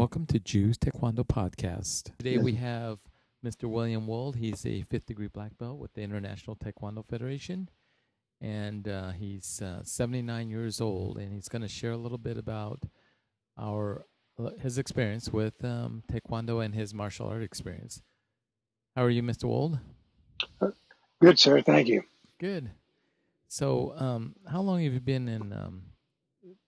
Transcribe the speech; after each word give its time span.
Welcome 0.00 0.24
to 0.28 0.38
Jews 0.38 0.78
Taekwondo 0.78 1.26
Podcast. 1.26 2.16
Today 2.16 2.38
we 2.38 2.54
have 2.54 3.00
Mr. 3.44 3.64
William 3.64 4.06
Wold. 4.06 4.36
He's 4.36 4.64
a 4.64 4.80
fifth 4.84 5.04
degree 5.04 5.26
black 5.26 5.58
belt 5.58 5.78
with 5.78 5.92
the 5.92 6.00
International 6.00 6.56
Taekwondo 6.56 7.04
Federation. 7.06 7.68
And 8.40 8.88
uh, 8.88 9.10
he's 9.10 9.60
uh, 9.60 9.84
79 9.84 10.48
years 10.48 10.80
old, 10.80 11.18
and 11.18 11.34
he's 11.34 11.50
going 11.50 11.60
to 11.60 11.68
share 11.68 11.90
a 11.90 11.98
little 11.98 12.16
bit 12.16 12.38
about 12.38 12.80
our 13.58 14.06
uh, 14.42 14.52
his 14.58 14.78
experience 14.78 15.28
with 15.28 15.62
um, 15.66 16.02
Taekwondo 16.10 16.64
and 16.64 16.74
his 16.74 16.94
martial 16.94 17.28
art 17.28 17.42
experience. 17.42 18.00
How 18.96 19.04
are 19.04 19.10
you, 19.10 19.22
Mr. 19.22 19.44
Wold? 19.44 19.80
Good, 21.20 21.38
sir. 21.38 21.60
Thank 21.60 21.88
you. 21.88 22.04
Good. 22.38 22.70
So, 23.48 23.92
um, 23.98 24.34
how 24.50 24.62
long 24.62 24.82
have 24.82 24.94
you 24.94 25.00
been 25.00 25.28
in 25.28 25.52
um, 25.52 25.82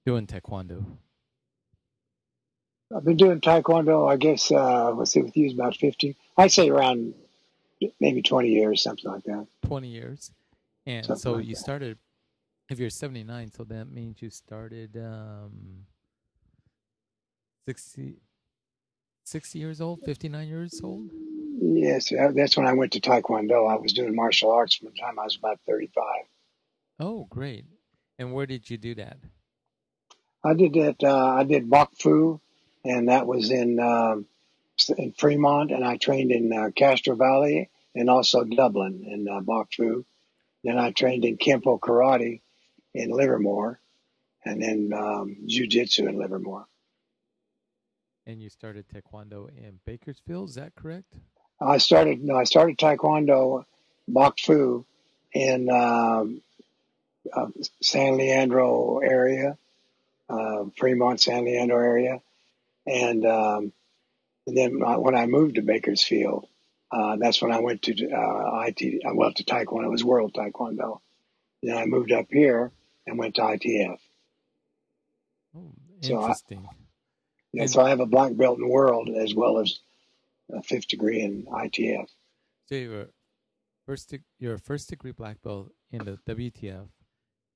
doing 0.04 0.26
Taekwondo? 0.26 0.84
I've 2.94 3.04
been 3.04 3.16
doing 3.16 3.40
Taekwondo, 3.40 4.10
I 4.10 4.16
guess, 4.16 4.50
uh, 4.50 4.92
let's 4.92 5.12
see, 5.12 5.22
with 5.22 5.36
you, 5.36 5.52
about 5.52 5.76
50. 5.76 6.16
I'd 6.36 6.52
say 6.52 6.68
around 6.68 7.14
maybe 8.00 8.22
20 8.22 8.48
years, 8.48 8.82
something 8.82 9.10
like 9.10 9.24
that. 9.24 9.46
20 9.66 9.88
years. 9.88 10.30
And 10.86 11.06
Something 11.06 11.20
so 11.20 11.32
like 11.34 11.46
you 11.46 11.54
that. 11.54 11.60
started, 11.60 11.98
if 12.68 12.78
you're 12.78 12.90
79, 12.90 13.52
so 13.52 13.64
that 13.64 13.90
means 13.90 14.20
you 14.20 14.30
started 14.30 14.96
um, 14.96 15.86
60, 17.66 18.16
60 19.24 19.58
years 19.58 19.80
old, 19.80 20.00
59 20.04 20.48
years 20.48 20.80
old? 20.82 21.10
Yes, 21.60 22.12
that's 22.34 22.56
when 22.56 22.66
I 22.66 22.72
went 22.72 22.92
to 22.92 23.00
Taekwondo. 23.00 23.70
I 23.70 23.76
was 23.76 23.92
doing 23.92 24.14
martial 24.14 24.50
arts 24.50 24.74
from 24.74 24.88
the 24.88 25.00
time 25.00 25.18
I 25.18 25.24
was 25.24 25.36
about 25.36 25.60
35. 25.66 26.04
Oh, 27.00 27.26
great. 27.30 27.64
And 28.18 28.32
where 28.32 28.46
did 28.46 28.68
you 28.68 28.76
do 28.76 28.94
that? 28.96 29.18
I 30.44 30.54
did 30.54 30.74
that, 30.74 30.96
uh, 31.04 31.34
I 31.34 31.44
did 31.44 31.70
Bok 31.70 31.92
Fu, 31.98 32.40
and 32.84 33.08
that 33.08 33.26
was 33.26 33.50
in, 33.50 33.78
um, 33.78 34.26
in 34.96 35.12
Fremont, 35.12 35.70
and 35.70 35.84
I 35.84 35.96
trained 35.96 36.30
in 36.30 36.52
uh, 36.52 36.70
Castro 36.74 37.14
Valley 37.14 37.70
and 37.94 38.08
also 38.08 38.44
Dublin 38.44 39.04
in 39.06 39.28
uh, 39.28 39.40
Bok 39.40 39.68
Fu. 39.72 40.04
Then 40.64 40.78
I 40.78 40.92
trained 40.92 41.24
in 41.24 41.36
Kempo 41.36 41.78
Karate 41.78 42.40
in 42.94 43.10
Livermore, 43.10 43.80
and 44.44 44.62
then 44.62 44.92
um, 44.96 45.36
Jiu 45.46 45.66
Jitsu 45.66 46.06
in 46.06 46.18
Livermore. 46.18 46.66
And 48.26 48.40
you 48.40 48.50
started 48.50 48.86
Taekwondo 48.88 49.48
in 49.48 49.80
Bakersfield, 49.84 50.50
is 50.50 50.54
that 50.54 50.74
correct? 50.76 51.14
I 51.60 51.78
started 51.78 52.22
no, 52.22 52.36
I 52.36 52.44
started 52.44 52.78
Taekwondo 52.78 53.64
Bok 54.08 54.38
Fu 54.38 54.84
in 55.32 55.70
um, 55.70 56.42
uh, 57.32 57.46
San 57.80 58.16
Leandro 58.16 58.98
area, 58.98 59.56
uh, 60.28 60.64
Fremont, 60.76 61.20
San 61.20 61.44
Leandro 61.44 61.78
area, 61.78 62.20
and 62.86 63.24
um, 63.26 63.72
and 64.46 64.56
then 64.56 64.80
uh, 64.84 64.98
when 64.98 65.14
I 65.14 65.26
moved 65.26 65.54
to 65.56 65.62
Bakersfield, 65.62 66.46
uh, 66.90 67.16
that's 67.16 67.40
when 67.40 67.52
I 67.52 67.60
went 67.60 67.82
to 67.82 67.92
uh, 68.10 68.64
IT. 68.66 69.02
I 69.06 69.12
went 69.12 69.36
to 69.36 69.44
Taekwondo. 69.44 69.84
It 69.86 69.90
was 69.90 70.04
World 70.04 70.32
Taekwondo. 70.34 71.00
Then 71.62 71.76
I 71.78 71.86
moved 71.86 72.10
up 72.12 72.26
here 72.30 72.72
and 73.06 73.18
went 73.18 73.36
to 73.36 73.42
ITF. 73.42 73.98
Oh, 75.56 75.72
So 76.00 76.20
I- 76.20 76.34
Yeah, 77.52 77.62
And- 77.62 77.70
so 77.70 77.82
I 77.82 77.90
have 77.90 78.00
a 78.00 78.06
black 78.06 78.34
belt 78.36 78.58
in 78.58 78.68
World 78.68 79.08
as 79.10 79.34
well 79.34 79.58
as 79.58 79.78
a 80.50 80.62
fifth 80.62 80.88
degree 80.88 81.20
in 81.20 81.46
ITF. 81.46 82.08
So 82.66 82.74
you're 82.74 83.08
first, 83.86 84.10
deg- 84.10 84.24
you're 84.38 84.54
a 84.54 84.58
first 84.58 84.88
degree 84.88 85.12
black 85.12 85.40
belt 85.42 85.70
in 85.90 86.04
the 86.04 86.16
WTF. 86.26 86.88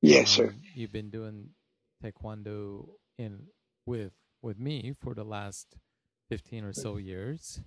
Yes, 0.03 0.31
sir. 0.31 0.49
Um, 0.51 0.63
You've 0.75 0.93
been 0.93 1.11
doing 1.11 1.51
taekwondo 2.05 2.91
in 3.19 3.49
with 3.87 4.13
with 4.47 4.59
me 4.59 4.95
for 4.99 5.15
the 5.15 5.25
last 5.25 5.77
fifteen 6.29 6.65
or 6.65 6.73
so 6.73 6.97
years. 6.97 7.61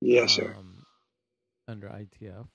Yes, 0.00 0.32
sir. 0.32 0.54
Um, 0.56 0.84
under 1.68 1.88
ITF. 1.88 2.46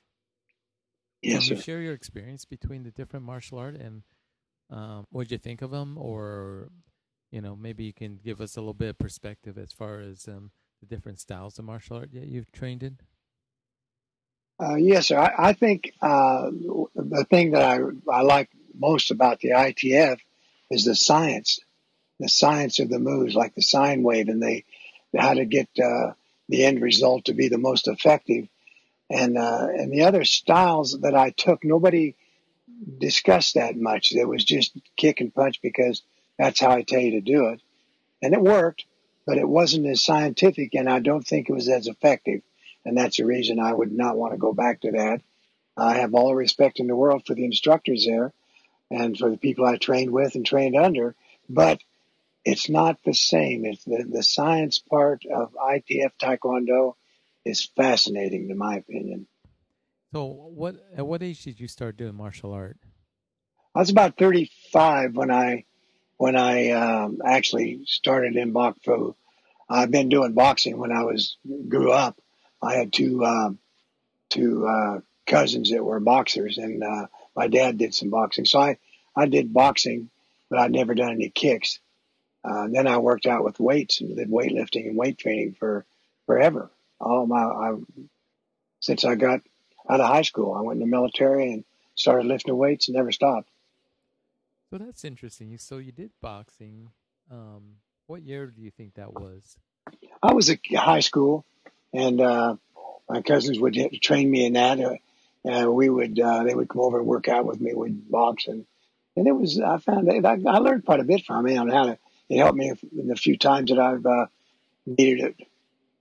Yes, 1.22 1.34
Can 1.34 1.42
sir. 1.42 1.54
you 1.56 1.62
share 1.62 1.82
your 1.82 1.94
experience 1.94 2.46
between 2.46 2.84
the 2.84 2.92
different 2.92 3.26
martial 3.26 3.58
art 3.58 3.76
and 3.76 4.04
um, 4.72 5.06
what 5.12 5.32
you 5.32 5.38
think 5.38 5.62
of 5.62 5.72
them, 5.72 5.98
or 5.98 6.70
you 7.32 7.42
know 7.42 7.56
maybe 7.56 7.84
you 7.84 7.94
can 7.94 8.20
give 8.24 8.40
us 8.42 8.56
a 8.56 8.62
little 8.62 8.74
bit 8.74 8.90
of 8.90 8.98
perspective 8.98 9.58
as 9.58 9.74
far 9.74 10.00
as 10.00 10.28
um, 10.28 10.52
the 10.80 10.88
different 10.88 11.20
styles 11.20 11.60
of 11.60 11.66
martial 11.66 11.98
art 11.98 12.10
that 12.14 12.28
you've 12.28 12.52
trained 12.52 12.84
in. 12.84 13.00
Uh, 14.62 14.76
yes, 14.76 15.08
sir. 15.08 15.18
I, 15.18 15.50
I 15.50 15.54
think 15.54 15.94
uh, 16.02 16.50
the 16.96 17.26
thing 17.30 17.52
that 17.52 17.64
I, 17.64 17.80
I 18.12 18.22
like 18.22 18.50
most 18.78 19.10
about 19.12 19.40
the 19.40 19.50
ITF 19.50 20.20
is 20.70 20.86
the 20.86 20.96
science, 20.96 21.60
the 22.20 22.30
science 22.30 22.80
of 22.80 22.90
the 22.90 23.00
moves, 23.00 23.36
like 23.36 23.56
the 23.56 23.62
sine 23.62 24.04
wave, 24.04 24.30
and 24.30 24.42
they 24.42 24.66
how 25.18 25.34
to 25.34 25.46
get 25.46 25.70
uh, 25.84 26.14
the 26.50 26.66
end 26.66 26.82
result 26.82 27.26
to 27.26 27.34
be 27.34 27.48
the 27.48 27.58
most 27.58 27.88
effective. 27.88 28.48
And 29.10 29.38
uh, 29.38 29.68
and 29.70 29.92
the 29.92 30.04
other 30.04 30.24
styles 30.24 31.00
that 31.02 31.16
I 31.16 31.32
took, 31.32 31.64
nobody 31.64 32.16
discussed 33.00 33.56
that 33.56 33.76
much. 33.76 34.12
It 34.12 34.28
was 34.28 34.44
just 34.44 34.78
kick 34.96 35.22
and 35.22 35.34
punch 35.34 35.62
because 35.62 36.04
that's 36.38 36.60
how 36.60 36.72
I 36.72 36.84
tell 36.84 37.00
you 37.00 37.12
to 37.12 37.22
do 37.22 37.48
it, 37.48 37.62
and 38.22 38.34
it 38.34 38.42
worked, 38.42 38.86
but 39.26 39.38
it 39.38 39.48
wasn't 39.48 39.88
as 39.88 40.04
scientific, 40.04 40.76
and 40.76 40.88
I 40.90 41.00
don't 41.00 41.26
think 41.26 41.50
it 41.50 41.54
was 41.54 41.70
as 41.70 41.88
effective 41.88 42.42
and 42.86 42.98
that's 42.98 43.18
the 43.18 43.26
reason 43.26 43.60
I 43.60 43.74
would 43.74 43.92
not 43.92 44.18
want 44.18 44.34
to 44.34 44.40
go 44.40 44.54
back 44.54 44.82
to 44.82 44.92
that. 44.92 45.22
I 45.78 45.98
have 45.98 46.14
all 46.14 46.30
the 46.30 46.36
respect 46.36 46.80
in 46.80 46.88
the 46.88 46.96
world 46.96 47.24
for 47.26 47.34
the 47.34 47.46
instructors 47.46 48.06
there 48.06 48.34
and 48.92 49.18
for 49.18 49.30
the 49.30 49.38
people 49.38 49.66
I 49.66 49.78
trained 49.78 50.12
with 50.12 50.36
and 50.36 50.46
trained 50.46 50.76
under, 50.76 51.16
but 51.48 51.80
it's 52.46 52.70
not 52.70 52.98
the 53.04 53.14
same. 53.14 53.66
It's 53.66 53.84
the, 53.84 54.06
the 54.10 54.24
science 54.24 54.80
part 54.80 55.24
of 55.26 55.54
ITF 55.54 56.12
Taekwondo 56.20 56.96
is 57.46 57.66
fascinating, 57.76 58.50
in 58.50 58.58
my 58.58 58.78
opinion. 58.78 59.28
So, 60.14 60.26
what 60.26 60.76
at 60.96 61.06
what 61.06 61.22
age 61.22 61.44
did 61.44 61.60
you 61.60 61.68
start 61.68 61.98
doing 61.98 62.16
martial 62.16 62.52
art? 62.52 62.78
I 63.76 63.80
was 63.80 63.90
about 63.90 64.18
35 64.18 65.16
when 65.16 65.32
I 65.32 65.66
when 66.18 66.36
I 66.36 66.72
um, 66.72 67.20
actually 67.24 67.82
started 67.86 68.36
in 68.36 68.52
Bok 68.52 68.78
Fu. 68.84 69.16
I've 69.70 69.92
been 69.92 70.10
doing 70.10 70.34
boxing 70.34 70.78
when 70.78 70.92
I 70.92 71.04
was 71.04 71.38
grew 71.68 71.92
up. 71.92 72.20
I 72.62 72.76
had 72.76 72.92
two 72.92 73.24
um, 73.24 73.60
two 74.30 74.68
uh, 74.68 75.00
cousins 75.28 75.70
that 75.72 75.84
were 75.84 76.00
boxers, 76.00 76.58
and 76.58 76.84
uh, 76.84 77.08
my 77.36 77.48
dad 77.48 77.78
did 77.78 77.94
some 77.94 78.10
boxing. 78.10 78.46
So 78.46 78.60
I 78.60 78.78
I 79.16 79.28
did 79.28 79.54
boxing, 79.54 80.10
but 80.50 80.58
I'd 80.58 80.72
never 80.72 80.96
done 80.96 81.12
any 81.12 81.30
kicks. 81.30 81.80
Uh, 82.44 82.68
then 82.72 82.88
I 82.88 82.98
worked 82.98 83.26
out 83.26 83.44
with 83.44 83.60
weights 83.60 84.02
and 84.02 84.16
did 84.16 84.30
weightlifting 84.30 84.88
and 84.88 84.98
weight 84.98 85.18
training 85.18 85.56
for 85.60 85.86
forever. 86.26 86.72
All 87.00 87.26
my 87.26 87.42
I, 87.42 87.76
since 88.80 89.04
I 89.04 89.16
got 89.16 89.42
out 89.90 90.00
of 90.00 90.08
high 90.08 90.22
school, 90.22 90.54
I 90.54 90.62
went 90.62 90.82
in 90.82 90.90
the 90.90 90.96
military 90.96 91.52
and 91.52 91.64
started 91.96 92.28
lifting 92.28 92.56
weights 92.56 92.88
and 92.88 92.96
never 92.96 93.12
stopped. 93.12 93.50
So 94.70 94.78
that's 94.78 95.04
interesting. 95.04 95.58
So 95.58 95.78
you 95.78 95.92
did 95.92 96.12
boxing. 96.22 96.90
Um, 97.32 97.78
what 98.08 98.22
year 98.22 98.48
do 98.48 98.62
you 98.62 98.72
think 98.72 98.96
that 98.96 99.14
was? 99.14 99.58
I 100.22 100.34
was 100.34 100.50
at 100.50 100.60
high 100.76 101.00
school, 101.00 101.46
and 101.94 102.22
uh, 102.22 102.56
my 103.10 103.22
cousins 103.22 103.60
would 103.60 103.76
train 104.02 104.30
me 104.30 104.46
in 104.46 104.54
that. 104.54 104.80
Uh, 104.80 104.96
and 105.46 105.74
we 105.74 105.90
would 105.90 106.20
uh, 106.20 106.44
they 106.44 106.54
would 106.54 106.70
come 106.70 106.82
over 106.82 107.00
and 107.00 107.08
work 107.08 107.28
out 107.28 107.46
with 107.46 107.60
me. 107.60 107.74
We'd 107.74 108.10
box, 108.10 108.48
and 108.48 108.66
and 109.16 109.28
it 109.28 109.32
was 109.32 109.60
I 109.60 109.78
found 109.78 110.08
that 110.08 110.26
I, 110.26 110.50
I 110.50 110.58
learned 110.58 110.86
quite 110.86 111.00
a 111.00 111.06
bit 111.06 111.26
from 111.26 111.48
it 111.48 111.58
on 111.58 111.70
how 111.70 111.86
to. 111.86 111.98
It 112.30 112.38
helped 112.38 112.58
me 112.58 112.72
in 112.96 113.08
the 113.08 113.16
few 113.16 113.38
times 113.38 113.72
that 113.72 113.80
I've 113.80 114.06
uh, 114.06 114.28
needed 114.86 115.36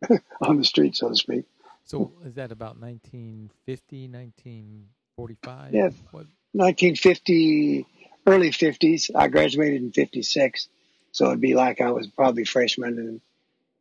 it 0.00 0.22
on 0.40 0.58
the 0.58 0.64
street, 0.64 0.96
so 0.96 1.08
to 1.08 1.16
speak. 1.16 1.44
So 1.84 2.12
is 2.24 2.34
that 2.34 2.52
about 2.52 2.78
1950, 2.78 4.08
1945? 4.08 5.72
Yeah. 5.72 5.88
What? 6.10 6.26
1950, 6.52 7.86
early 8.26 8.50
50s. 8.50 9.10
I 9.14 9.28
graduated 9.28 9.80
in 9.82 9.92
56, 9.92 10.68
so 11.12 11.28
it'd 11.28 11.40
be 11.40 11.54
like 11.54 11.80
I 11.80 11.90
was 11.90 12.06
probably 12.06 12.44
freshman 12.44 12.98
and 12.98 13.20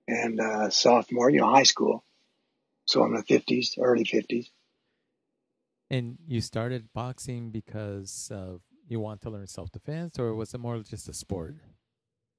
and 0.10 0.40
uh, 0.40 0.70
sophomore, 0.70 1.30
you 1.30 1.42
know, 1.42 1.52
high 1.52 1.64
school. 1.64 2.02
So 2.86 3.04
I'm 3.04 3.14
in 3.14 3.24
the 3.28 3.40
50s, 3.40 3.78
early 3.78 4.06
50s. 4.06 4.50
And 5.90 6.18
you 6.26 6.40
started 6.40 6.88
boxing 6.94 7.50
because 7.50 8.30
of 8.32 8.62
you 8.88 9.02
want 9.02 9.22
to 9.22 9.30
learn 9.30 9.48
self 9.48 9.70
defense, 9.72 10.18
or 10.18 10.34
was 10.34 10.54
it 10.54 10.60
more 10.60 10.80
just 10.80 11.10
a 11.10 11.14
sport? 11.14 11.56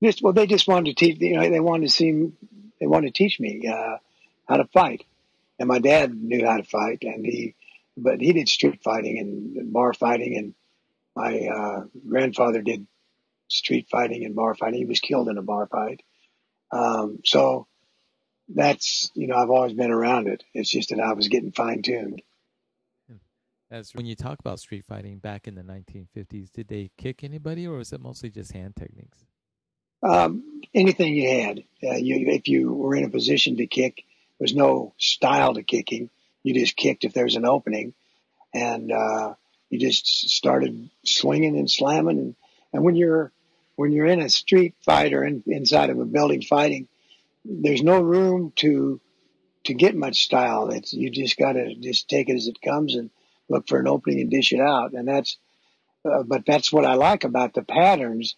Just 0.02 0.22
well, 0.22 0.32
they 0.32 0.46
just 0.46 0.68
wanted 0.68 0.96
to 0.96 1.04
teach. 1.04 1.20
You 1.20 1.36
know, 1.36 1.50
they 1.50 1.60
wanted 1.60 1.86
to 1.86 1.92
see. 1.92 2.30
They 2.80 2.86
wanted 2.86 3.14
to 3.14 3.18
teach 3.18 3.40
me 3.40 3.66
uh, 3.66 3.96
how 4.48 4.56
to 4.58 4.66
fight, 4.66 5.04
and 5.58 5.68
my 5.68 5.78
dad 5.80 6.14
knew 6.14 6.46
how 6.46 6.58
to 6.58 6.62
fight, 6.62 7.02
and 7.02 7.24
he, 7.26 7.54
but 7.96 8.20
he 8.20 8.32
did 8.32 8.48
street 8.48 8.82
fighting 8.82 9.18
and 9.18 9.72
bar 9.72 9.92
fighting, 9.92 10.36
and 10.36 10.54
my 11.16 11.48
uh, 11.48 11.84
grandfather 12.08 12.62
did 12.62 12.86
street 13.48 13.88
fighting 13.90 14.24
and 14.24 14.36
bar 14.36 14.54
fighting. 14.54 14.78
He 14.78 14.84
was 14.84 15.00
killed 15.00 15.28
in 15.28 15.38
a 15.38 15.42
bar 15.42 15.66
fight. 15.66 16.02
Um, 16.70 17.20
so 17.24 17.66
that's 18.48 19.10
you 19.14 19.26
know 19.26 19.36
I've 19.36 19.50
always 19.50 19.74
been 19.74 19.90
around 19.90 20.28
it. 20.28 20.44
It's 20.54 20.70
just 20.70 20.90
that 20.90 21.00
I 21.00 21.12
was 21.14 21.28
getting 21.28 21.52
fine 21.52 21.82
tuned. 21.82 22.22
As 23.70 23.94
when 23.94 24.06
you 24.06 24.14
talk 24.14 24.38
about 24.38 24.60
street 24.60 24.86
fighting 24.86 25.18
back 25.18 25.46
in 25.46 25.54
the 25.54 25.62
1950s, 25.62 26.50
did 26.52 26.68
they 26.68 26.90
kick 26.96 27.22
anybody, 27.22 27.66
or 27.66 27.76
was 27.76 27.92
it 27.92 28.00
mostly 28.00 28.30
just 28.30 28.52
hand 28.52 28.74
techniques? 28.76 29.26
Um, 30.02 30.62
anything 30.74 31.14
you 31.14 31.30
had. 31.30 31.64
Uh, 31.82 31.96
you, 31.96 32.30
if 32.30 32.48
you 32.48 32.72
were 32.72 32.96
in 32.96 33.04
a 33.04 33.10
position 33.10 33.56
to 33.56 33.66
kick, 33.66 33.96
there 33.96 34.44
was 34.44 34.54
no 34.54 34.94
style 34.98 35.54
to 35.54 35.62
kicking. 35.62 36.10
You 36.42 36.54
just 36.54 36.76
kicked 36.76 37.04
if 37.04 37.12
there's 37.12 37.36
an 37.36 37.46
opening, 37.46 37.94
and 38.54 38.92
uh, 38.92 39.34
you 39.70 39.78
just 39.78 40.06
started 40.30 40.90
swinging 41.04 41.56
and 41.58 41.70
slamming. 41.70 42.18
And, 42.18 42.36
and 42.72 42.84
when 42.84 42.96
you're 42.96 43.32
when 43.76 43.92
you're 43.92 44.06
in 44.06 44.20
a 44.20 44.28
street 44.28 44.74
fight 44.84 45.12
or 45.12 45.24
in, 45.24 45.42
inside 45.46 45.90
of 45.90 45.98
a 46.00 46.04
building 46.04 46.42
fighting, 46.42 46.88
there's 47.44 47.82
no 47.82 48.00
room 48.00 48.52
to 48.56 49.00
to 49.64 49.74
get 49.74 49.96
much 49.96 50.24
style. 50.24 50.70
It's 50.70 50.92
you 50.92 51.10
just 51.10 51.36
got 51.36 51.52
to 51.52 51.74
just 51.74 52.08
take 52.08 52.28
it 52.28 52.36
as 52.36 52.46
it 52.46 52.60
comes 52.62 52.94
and 52.94 53.10
look 53.48 53.68
for 53.68 53.78
an 53.78 53.88
opening 53.88 54.20
and 54.20 54.30
dish 54.30 54.52
it 54.52 54.60
out. 54.60 54.92
And 54.92 55.06
that's 55.06 55.36
uh, 56.04 56.22
but 56.22 56.44
that's 56.46 56.72
what 56.72 56.84
I 56.84 56.94
like 56.94 57.24
about 57.24 57.54
the 57.54 57.62
patterns 57.62 58.36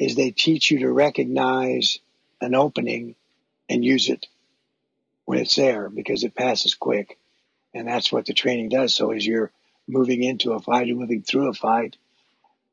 is 0.00 0.14
they 0.14 0.30
teach 0.30 0.70
you 0.70 0.80
to 0.80 0.90
recognize 0.90 1.98
an 2.40 2.54
opening 2.54 3.14
and 3.68 3.84
use 3.84 4.08
it 4.08 4.26
when 5.26 5.38
it's 5.38 5.54
there 5.54 5.90
because 5.90 6.24
it 6.24 6.34
passes 6.34 6.74
quick. 6.74 7.18
And 7.74 7.86
that's 7.86 8.10
what 8.10 8.24
the 8.24 8.32
training 8.32 8.70
does. 8.70 8.94
So 8.94 9.12
as 9.12 9.24
you're 9.24 9.52
moving 9.86 10.22
into 10.22 10.52
a 10.52 10.60
fight 10.60 10.90
or 10.90 10.94
moving 10.94 11.22
through 11.22 11.50
a 11.50 11.52
fight, 11.52 11.96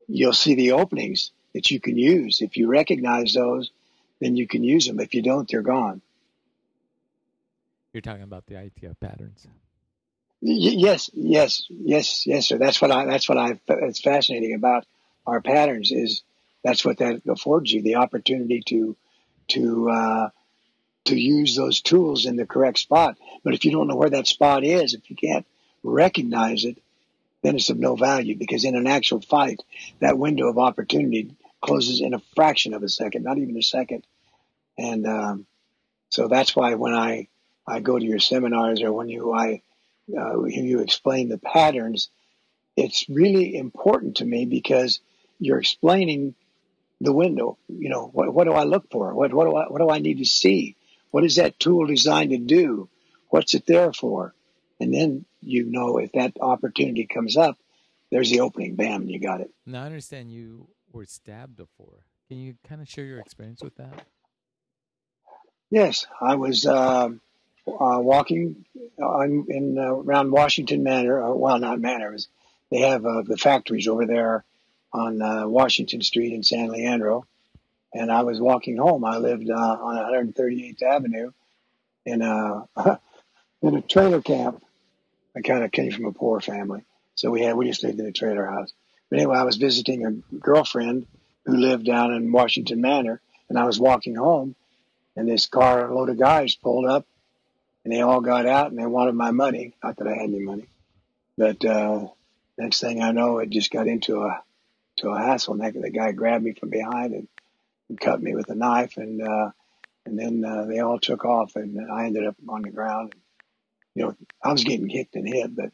you'll 0.08 0.32
see 0.32 0.54
the 0.54 0.72
openings 0.72 1.30
that 1.52 1.70
you 1.70 1.80
can 1.80 1.98
use. 1.98 2.40
If 2.40 2.56
you 2.56 2.66
recognize 2.66 3.34
those, 3.34 3.70
then 4.20 4.34
you 4.34 4.48
can 4.48 4.64
use 4.64 4.86
them. 4.86 4.98
If 4.98 5.14
you 5.14 5.22
don't, 5.22 5.48
they're 5.48 5.60
gone. 5.60 6.00
You're 7.92 8.00
talking 8.00 8.22
about 8.22 8.46
the 8.46 8.54
ITF 8.54 8.98
patterns. 9.00 9.46
Y- 10.40 10.76
yes, 10.78 11.10
yes, 11.12 11.66
yes, 11.68 12.26
yes, 12.26 12.46
sir. 12.46 12.58
That's 12.58 12.80
what 12.80 12.90
I. 12.90 13.04
That's 13.06 13.28
what 13.28 13.38
I. 13.38 13.60
It's 13.68 14.00
fascinating 14.00 14.54
about 14.54 14.86
our 15.26 15.40
patterns 15.40 15.92
is 15.92 16.22
that's 16.64 16.84
what 16.84 16.98
that 16.98 17.22
affords 17.28 17.72
you 17.72 17.82
the 17.82 17.96
opportunity 17.96 18.62
to 18.66 18.96
to 19.48 19.90
uh, 19.90 20.28
to 21.06 21.18
use 21.18 21.56
those 21.56 21.80
tools 21.80 22.26
in 22.26 22.36
the 22.36 22.46
correct 22.46 22.78
spot. 22.78 23.16
But 23.42 23.54
if 23.54 23.64
you 23.64 23.70
don't 23.70 23.88
know 23.88 23.96
where 23.96 24.10
that 24.10 24.26
spot 24.26 24.64
is, 24.64 24.94
if 24.94 25.08
you 25.08 25.16
can't 25.16 25.46
recognize 25.82 26.64
it, 26.64 26.78
then 27.42 27.56
it's 27.56 27.70
of 27.70 27.78
no 27.78 27.96
value 27.96 28.36
because 28.36 28.64
in 28.64 28.76
an 28.76 28.86
actual 28.86 29.20
fight, 29.20 29.62
that 30.00 30.18
window 30.18 30.48
of 30.48 30.58
opportunity 30.58 31.34
closes 31.60 32.00
in 32.00 32.14
a 32.14 32.22
fraction 32.34 32.74
of 32.74 32.82
a 32.82 32.88
second, 32.88 33.22
not 33.22 33.38
even 33.38 33.56
a 33.56 33.62
second. 33.62 34.04
And 34.76 35.06
um, 35.06 35.46
so 36.08 36.28
that's 36.28 36.54
why 36.54 36.74
when 36.74 36.94
I 36.94 37.28
I 37.66 37.80
go 37.80 37.98
to 37.98 38.04
your 38.04 38.18
seminars 38.18 38.82
or 38.82 38.92
when 38.92 39.08
you 39.08 39.32
I 39.32 39.62
uh, 40.16 40.42
hear 40.42 40.64
you 40.64 40.80
explain 40.80 41.28
the 41.28 41.38
patterns, 41.38 42.08
it's 42.76 43.08
really 43.08 43.56
important 43.56 44.18
to 44.18 44.24
me 44.24 44.46
because 44.46 45.00
you're 45.38 45.58
explaining 45.58 46.34
the 47.00 47.12
window. 47.12 47.58
You 47.68 47.88
know, 47.88 48.06
what, 48.12 48.32
what 48.32 48.44
do 48.44 48.52
I 48.52 48.64
look 48.64 48.90
for? 48.90 49.14
What, 49.14 49.32
what 49.32 49.44
do 49.44 49.56
I, 49.56 49.64
what 49.66 49.78
do 49.78 49.90
I 49.90 49.98
need 49.98 50.18
to 50.18 50.24
see? 50.24 50.76
What 51.10 51.24
is 51.24 51.36
that 51.36 51.58
tool 51.58 51.86
designed 51.86 52.30
to 52.30 52.38
do? 52.38 52.88
What's 53.28 53.54
it 53.54 53.66
there 53.66 53.92
for? 53.92 54.34
And 54.80 54.92
then 54.92 55.24
you 55.42 55.64
know 55.64 55.98
if 55.98 56.12
that 56.12 56.34
opportunity 56.40 57.06
comes 57.06 57.36
up, 57.36 57.58
there's 58.10 58.30
the 58.30 58.40
opening. 58.40 58.74
Bam, 58.74 59.08
you 59.08 59.20
got 59.20 59.40
it. 59.40 59.50
Now 59.66 59.82
I 59.82 59.86
understand 59.86 60.30
you 60.30 60.68
were 60.92 61.04
stabbed 61.04 61.56
before. 61.56 62.04
Can 62.28 62.38
you 62.38 62.54
kind 62.66 62.80
of 62.80 62.88
share 62.88 63.04
your 63.04 63.20
experience 63.20 63.62
with 63.62 63.76
that? 63.76 64.06
Yes, 65.70 66.06
I 66.20 66.36
was 66.36 66.66
uh, 66.66 67.08
uh, 67.08 67.10
walking 67.66 68.64
on, 68.98 69.46
in 69.48 69.78
uh, 69.78 69.94
around 69.94 70.30
Washington 70.30 70.82
Manor. 70.82 71.22
Uh, 71.22 71.34
well, 71.34 71.58
not 71.58 71.80
Manor. 71.80 72.12
Was, 72.12 72.28
they 72.70 72.80
have 72.80 73.04
uh, 73.04 73.22
the 73.22 73.36
factories 73.36 73.88
over 73.88 74.06
there 74.06 74.44
on 74.92 75.20
uh, 75.20 75.46
Washington 75.46 76.02
Street 76.02 76.32
in 76.32 76.42
San 76.42 76.68
Leandro, 76.68 77.26
and 77.92 78.10
I 78.10 78.22
was 78.22 78.40
walking 78.40 78.76
home. 78.76 79.04
I 79.04 79.18
lived 79.18 79.50
uh, 79.50 79.54
on 79.54 80.32
138th 80.32 80.82
Avenue 80.82 81.32
in 82.04 82.22
a 82.22 82.68
in 83.62 83.74
a 83.74 83.82
trailer 83.82 84.22
camp. 84.22 84.62
I 85.36 85.40
kind 85.40 85.64
of 85.64 85.72
came 85.72 85.92
from 85.92 86.06
a 86.06 86.12
poor 86.12 86.40
family, 86.40 86.82
so 87.14 87.30
we 87.30 87.42
had 87.42 87.56
we 87.56 87.66
just 87.66 87.82
lived 87.82 88.00
in 88.00 88.06
a 88.06 88.12
trailer 88.12 88.46
house. 88.46 88.72
But 89.10 89.18
anyway, 89.18 89.36
I 89.36 89.44
was 89.44 89.56
visiting 89.56 90.04
a 90.04 90.36
girlfriend 90.36 91.06
who 91.44 91.56
lived 91.56 91.86
down 91.86 92.12
in 92.12 92.32
Washington 92.32 92.80
Manor, 92.80 93.20
and 93.48 93.58
I 93.58 93.64
was 93.64 93.78
walking 93.78 94.16
home, 94.16 94.54
and 95.16 95.28
this 95.28 95.46
car 95.46 95.90
a 95.90 95.94
load 95.94 96.10
of 96.10 96.18
guys 96.18 96.54
pulled 96.54 96.86
up, 96.86 97.06
and 97.84 97.92
they 97.92 98.00
all 98.00 98.20
got 98.20 98.46
out 98.46 98.70
and 98.70 98.78
they 98.78 98.86
wanted 98.86 99.14
my 99.14 99.30
money. 99.30 99.74
Not 99.82 99.96
that 99.96 100.08
I 100.08 100.14
had 100.14 100.24
any 100.24 100.40
money, 100.40 100.66
but 101.36 101.64
uh, 101.64 102.08
next 102.56 102.80
thing 102.80 103.02
I 103.02 103.12
know, 103.12 103.38
it 103.38 103.50
just 103.50 103.70
got 103.70 103.86
into 103.86 104.22
a 104.22 104.42
to 104.98 105.10
a 105.10 105.18
hassle. 105.18 105.60
And 105.60 105.82
the 105.82 105.90
guy 105.90 106.12
grabbed 106.12 106.44
me 106.44 106.52
from 106.52 106.70
behind 106.70 107.14
and, 107.14 107.28
and 107.88 108.00
cut 108.00 108.22
me 108.22 108.34
with 108.34 108.50
a 108.50 108.54
knife, 108.54 108.96
and 108.96 109.22
uh, 109.22 109.50
and 110.06 110.18
then 110.18 110.44
uh, 110.44 110.64
they 110.66 110.80
all 110.80 110.98
took 110.98 111.24
off, 111.24 111.56
and 111.56 111.90
I 111.90 112.06
ended 112.06 112.26
up 112.26 112.36
on 112.48 112.62
the 112.62 112.70
ground. 112.70 113.12
And, 113.14 113.22
You 113.94 114.02
know, 114.04 114.16
I 114.42 114.52
was 114.52 114.64
getting 114.64 114.88
kicked 114.88 115.16
and 115.16 115.28
hit, 115.28 115.54
but 115.54 115.70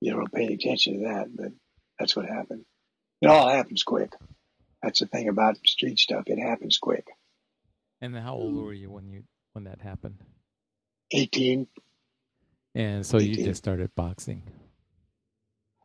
you 0.00 0.12
don't 0.12 0.32
pay 0.32 0.44
any 0.44 0.54
attention 0.54 1.00
to 1.00 1.08
that. 1.08 1.34
But 1.34 1.52
that's 1.98 2.16
what 2.16 2.26
happened. 2.26 2.64
It 3.20 3.26
all 3.28 3.48
happens 3.48 3.82
quick. 3.82 4.12
That's 4.82 5.00
the 5.00 5.06
thing 5.06 5.28
about 5.28 5.58
street 5.66 5.98
stuff. 5.98 6.24
It 6.26 6.38
happens 6.38 6.78
quick. 6.78 7.06
And 8.00 8.16
how 8.16 8.34
old 8.34 8.54
were 8.54 8.72
you 8.72 8.90
when 8.90 9.08
you 9.10 9.24
when 9.52 9.64
that 9.64 9.80
happened? 9.80 10.18
18. 11.12 11.66
And 12.74 13.04
so 13.04 13.16
18. 13.16 13.28
you 13.28 13.44
just 13.44 13.58
started 13.58 13.94
boxing. 13.96 14.42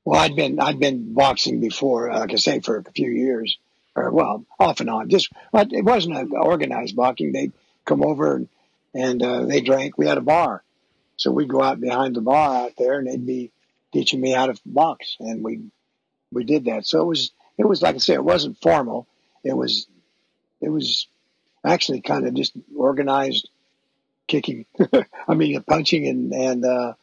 Well, 0.05 0.19
I'd 0.19 0.35
been 0.35 0.59
I'd 0.59 0.79
been 0.79 1.13
boxing 1.13 1.59
before, 1.59 2.11
uh, 2.11 2.19
like 2.19 2.33
I 2.33 2.35
say, 2.35 2.59
for 2.59 2.77
a 2.77 2.91
few 2.91 3.09
years, 3.09 3.57
or 3.95 4.11
well, 4.11 4.45
off 4.59 4.81
and 4.81 4.89
on. 4.89 5.09
Just 5.09 5.31
but 5.51 5.71
it 5.71 5.83
wasn't 5.83 6.17
an 6.17 6.31
organized 6.33 6.95
boxing. 6.95 7.31
They'd 7.31 7.53
come 7.85 8.03
over 8.03 8.35
and, 8.35 8.49
and 8.93 9.23
uh, 9.23 9.45
they 9.45 9.61
drank. 9.61 9.97
We 9.97 10.07
had 10.07 10.17
a 10.17 10.21
bar, 10.21 10.63
so 11.15 11.31
we'd 11.31 11.47
go 11.47 11.61
out 11.61 11.79
behind 11.79 12.15
the 12.15 12.21
bar 12.21 12.65
out 12.65 12.73
there, 12.77 12.99
and 12.99 13.07
they'd 13.07 13.25
be 13.25 13.51
teaching 13.93 14.19
me 14.19 14.31
how 14.31 14.47
to 14.47 14.59
box, 14.65 15.15
and 15.19 15.43
we 15.43 15.61
we 16.31 16.43
did 16.43 16.65
that. 16.65 16.85
So 16.85 17.01
it 17.01 17.05
was 17.05 17.31
it 17.57 17.65
was 17.65 17.81
like 17.81 17.95
I 17.95 17.99
say, 17.99 18.13
it 18.15 18.23
wasn't 18.23 18.61
formal. 18.61 19.07
It 19.43 19.55
was 19.55 19.87
it 20.59 20.69
was 20.69 21.07
actually 21.65 22.01
kind 22.01 22.27
of 22.27 22.33
just 22.33 22.53
organized 22.75 23.49
kicking. 24.27 24.65
I 25.27 25.33
mean, 25.33 25.61
punching 25.63 26.07
and 26.07 26.33
and 26.33 26.65
uh, 26.65 26.93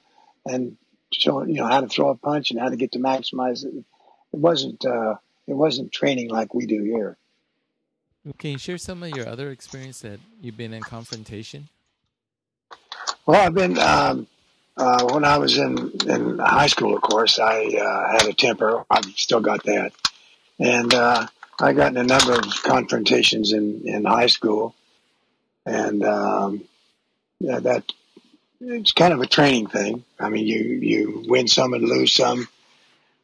and 0.45 0.77
showing 1.13 1.51
you 1.51 1.57
know 1.57 1.67
how 1.67 1.81
to 1.81 1.89
throw 1.89 2.11
a 2.11 2.17
punch 2.17 2.51
and 2.51 2.61
how 2.61 2.69
to 2.69 2.77
get 2.77 2.93
to 2.93 2.99
maximize 2.99 3.65
it. 3.65 3.75
It 3.75 4.39
wasn't 4.39 4.85
uh, 4.85 5.17
it 5.47 5.55
wasn't 5.55 5.93
training 5.93 6.31
like 6.31 6.55
we 6.55 6.67
do 6.67 6.83
here. 6.83 7.17
Can 8.39 8.51
you 8.51 8.59
share 8.59 8.79
some 8.79 9.03
of 9.03 9.11
your 9.11 9.29
other 9.29 9.51
experience 9.51 10.01
that 10.01 10.21
you've 10.41 10.57
been 10.57 10.75
in 10.75 10.83
confrontation? 10.83 11.69
Well, 13.27 13.41
I've 13.41 13.55
been 13.55 13.79
um, 13.79 14.27
uh, 14.77 15.05
when 15.13 15.25
I 15.25 15.39
was 15.39 15.57
in 15.59 15.93
in 16.07 16.39
high 16.39 16.67
school. 16.67 16.95
Of 16.95 17.03
course, 17.03 17.39
I 17.39 17.65
uh, 17.65 18.13
had 18.13 18.27
a 18.27 18.33
temper. 18.33 18.85
I've 18.91 19.07
still 19.17 19.41
got 19.41 19.65
that, 19.65 19.93
and 20.59 20.93
uh, 20.95 21.27
I 21.61 21.73
got 21.73 21.93
in 21.93 21.97
a 21.97 22.03
number 22.03 22.35
of 22.35 22.63
confrontations 22.63 23.53
in 23.53 23.83
in 23.87 24.05
high 24.05 24.27
school, 24.27 24.75
and 25.67 26.05
um, 26.05 26.65
yeah, 27.41 27.61
that 27.61 27.91
it's 28.61 28.93
kind 28.93 29.13
of 29.13 29.21
a 29.21 29.27
training 29.27 29.69
thing. 29.69 30.05
I 30.19 30.29
mean, 30.29 30.47
you 30.47 30.61
you 30.61 31.25
win 31.27 31.49
some 31.49 31.73
and 31.75 31.83
lose 31.83 32.13
some, 32.13 32.49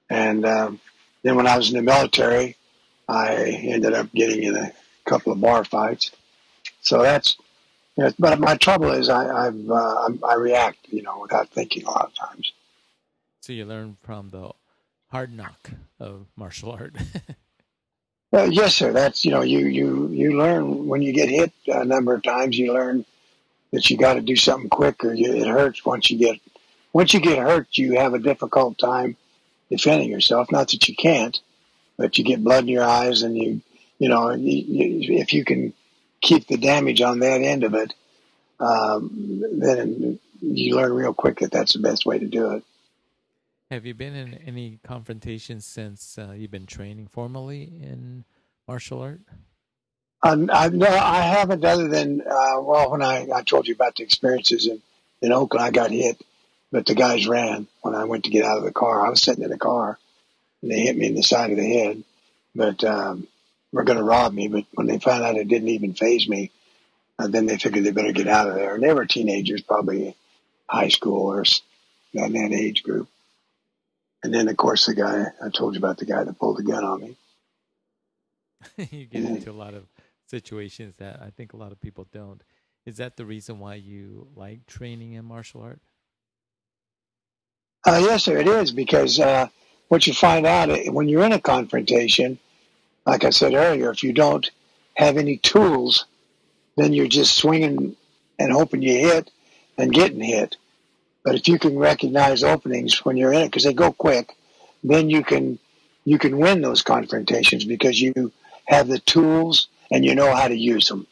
and 0.09 0.45
um, 0.47 0.81
then 1.23 1.37
when 1.37 1.47
I 1.47 1.57
was 1.57 1.71
in 1.71 1.77
the 1.77 1.83
military, 1.83 2.57
I 3.09 3.37
ended 3.37 3.93
up 3.95 4.13
getting 4.13 4.43
in 4.43 4.57
a 4.57 4.73
couple 5.05 5.33
of 5.33 5.41
bar 5.41 5.65
fights. 5.65 6.13
So 6.81 7.03
that's, 7.03 7.37
you 7.97 8.05
know, 8.05 8.13
but 8.19 8.39
my 8.39 8.57
trouble 8.57 8.91
is 8.93 9.09
I 9.09 9.47
I've, 9.47 9.71
uh, 9.71 10.09
I 10.25 10.35
react, 10.35 10.79
you 10.89 11.03
know, 11.03 11.21
without 11.21 11.51
thinking 11.51 11.85
a 11.85 11.91
lot 11.91 12.07
of 12.07 12.15
times. 12.15 12.53
So 13.41 13.53
you 13.53 13.65
learn 13.65 13.97
from 14.03 14.31
the 14.31 14.51
hard 15.11 15.33
knock 15.37 15.71
of 16.01 16.27
martial 16.37 16.73
art. 16.73 16.97
uh, 18.33 18.49
yes, 18.51 18.75
sir. 18.75 18.93
That's 18.93 19.25
you 19.25 19.31
know 19.31 19.43
you 19.43 19.67
you 19.67 20.09
you 20.09 20.37
learn 20.37 20.87
when 20.87 21.03
you 21.03 21.13
get 21.13 21.29
hit 21.29 21.53
a 21.67 21.85
number 21.85 22.15
of 22.15 22.23
times. 22.23 22.59
You 22.59 22.73
learn 22.73 23.05
that 23.77 23.91
you 23.91 23.99
got 23.99 24.15
to 24.15 24.23
do 24.23 24.37
something 24.37 24.71
quick 24.71 25.05
or 25.05 25.13
you, 25.13 25.35
it 25.35 25.47
hurts 25.47 25.85
once 25.85 26.11
you 26.11 26.17
get 26.17 26.41
once 26.95 27.13
you 27.13 27.21
get 27.21 27.39
hurt 27.39 27.69
you 27.73 27.93
have 27.99 28.15
a 28.15 28.19
difficult 28.19 28.79
time 28.79 29.17
defending 29.71 30.09
yourself. 30.09 30.51
Not 30.51 30.71
that 30.71 30.89
you 30.89 30.97
can't 30.97 31.39
but 31.99 32.17
you 32.17 32.25
get 32.25 32.43
blood 32.43 32.65
in 32.65 32.69
your 32.69 32.85
eyes 32.85 33.23
and 33.23 33.37
you 33.37 33.61
you 33.99 34.09
know 34.09 34.31
you, 34.33 35.19
if 35.21 35.35
you 35.35 35.45
can 35.45 35.75
keep 36.23 36.47
the 36.47 36.57
damage 36.57 37.03
on 37.03 37.19
that 37.19 37.43
end 37.43 37.65
of 37.65 37.75
it 37.75 37.93
um, 38.61 39.45
then 39.53 40.19
you 40.41 40.75
learn 40.75 40.95
real 40.95 41.13
quick 41.13 41.41
that 41.41 41.51
that's 41.51 41.75
the 41.75 41.79
best 41.79 42.07
way 42.07 42.19
to 42.19 42.27
do 42.27 42.53
it. 42.53 42.63
Have 43.71 43.85
you 43.85 43.93
been 43.93 44.15
in 44.15 44.35
any 44.47 44.79
confrontations 44.87 45.67
since 45.67 46.17
uh, 46.17 46.33
you've 46.33 46.51
been 46.51 46.67
training 46.67 47.09
formally 47.09 47.65
in 47.65 48.25
martial 48.67 49.03
art 49.03 49.21
um, 50.33 50.51
I, 50.53 50.69
no, 50.69 50.87
I 50.87 51.23
haven't. 51.23 51.65
Other 51.65 51.89
than 51.89 52.21
uh, 52.21 52.61
well, 52.61 52.91
when 52.91 53.03
I, 53.03 53.29
I 53.35 53.43
told 53.43 53.67
you 53.67 53.75
about 53.75 53.97
the 53.97 54.05
experiences 54.05 54.67
in 54.67 54.83
in 55.23 55.33
Oakland, 55.33 55.65
I 55.65 55.71
got 55.71 55.91
hit, 55.91 56.21
but 56.71 56.87
the 56.87 56.95
guys 56.95 57.27
ran 57.27 57.67
when 57.83 57.95
I 57.95 58.05
went 58.05 58.25
to 58.25 58.31
get 58.31 58.45
out 58.45 58.59
of 58.59 58.65
the 58.65 58.73
car. 58.73 59.05
I 59.05 59.11
was 59.11 59.23
sitting 59.23 59.45
in 59.45 59.51
the 59.51 59.59
car, 59.59 59.99
and 60.63 60.71
they 60.71 60.81
hit 60.81 60.97
me 60.97 61.07
in 61.07 61.15
the 61.15 61.23
side 61.23 61.51
of 61.51 61.57
the 61.57 61.67
head. 61.67 62.03
But 62.55 62.85
um, 62.85 63.29
were 63.73 63.85
going 63.85 63.99
to 63.99 64.05
rob 64.05 64.33
me, 64.33 64.49
but 64.49 64.65
when 64.73 64.87
they 64.87 64.99
found 64.99 65.23
out 65.23 65.37
it 65.37 65.49
didn't 65.49 65.69
even 65.69 65.95
faze 65.95 66.29
me, 66.29 66.51
uh, 67.19 67.29
then 67.29 67.47
they 67.47 67.59
figured 67.59 67.85
they 67.85 67.91
better 67.91 68.13
get 68.13 68.27
out 68.27 68.49
of 68.49 68.55
there. 68.55 68.75
And 68.75 68.83
they 68.83 68.93
were 68.93 69.07
teenagers, 69.07 69.63
probably 69.63 70.17
high 70.69 70.89
school 70.89 71.31
or 71.33 71.45
in 72.13 72.33
that 72.33 72.53
age 72.53 72.83
group. 72.83 73.09
And 74.23 74.33
then, 74.35 74.49
of 74.49 74.57
course, 74.57 74.87
the 74.87 74.95
guy 74.95 75.27
I 75.45 75.51
told 75.51 75.75
you 75.75 75.79
about 75.79 75.99
the 75.99 76.07
guy 76.07 76.25
that 76.25 76.39
pulled 76.39 76.59
the 76.59 76.63
gun 76.63 76.85
on 76.85 77.01
me. 77.01 77.17
you 78.91 79.05
get 79.07 79.25
into 79.25 79.51
a 79.51 79.53
lot 79.53 79.75
of 79.75 79.85
situations 80.27 80.95
that 80.99 81.21
I 81.23 81.31
think 81.31 81.53
a 81.53 81.57
lot 81.57 81.73
of 81.73 81.81
people 81.81 82.07
don't. 82.13 82.43
Is 82.85 82.97
that 82.99 83.17
the 83.17 83.27
reason 83.27 83.59
why 83.59 83.75
you 83.75 84.29
like 84.37 84.67
training 84.67 85.13
in 85.13 85.25
martial 85.25 85.63
art? 85.63 85.81
Uh, 87.85 88.01
yes, 88.03 88.25
sir, 88.25 88.37
it 88.37 88.49
is 88.49 88.73
because 88.73 89.21
uh, 89.21 89.49
what 89.89 90.07
you 90.07 90.13
find 90.13 90.47
out 90.47 90.71
eh, 90.71 90.89
when 90.91 91.09
you're 91.09 91.25
in 91.25 91.33
a 91.33 91.41
confrontation, 91.41 92.39
like 93.05 93.25
I 93.25 93.31
said 93.31 93.55
earlier, 93.55 93.91
if 93.91 94.03
you 94.03 94.13
don't 94.13 94.51
have 94.95 95.17
any 95.17 95.37
tools, 95.39 96.07
then 96.77 96.93
you're 96.93 97.07
just 97.07 97.37
swinging 97.37 97.97
and 98.39 98.53
hoping 98.53 98.83
you 98.83 98.99
hit 98.99 99.31
and 99.79 99.93
getting 99.93 100.21
hit. 100.21 100.57
But 101.25 101.37
if 101.37 101.49
you 101.49 101.59
can 101.59 101.79
recognize 101.79 102.43
openings 102.43 103.05
when 103.05 103.17
you're 103.17 103.33
in 103.33 103.43
it, 103.43 103.47
because 103.47 103.65
they 103.65 103.73
go 103.73 103.93
quick, 103.93 104.37
then 104.85 105.11
you 105.11 105.25
can 105.25 105.59
you 106.05 106.19
can 106.19 106.39
win 106.39 106.61
those 106.61 106.83
confrontations 106.83 107.65
because 107.65 108.01
you 108.01 108.33
have 108.67 108.87
the 108.87 109.01
tools 109.01 109.69
and 109.91 110.05
you 110.05 110.15
know 110.15 110.35
how 110.35 110.49
to 110.49 110.57
use 110.57 110.89
them. 110.89 111.07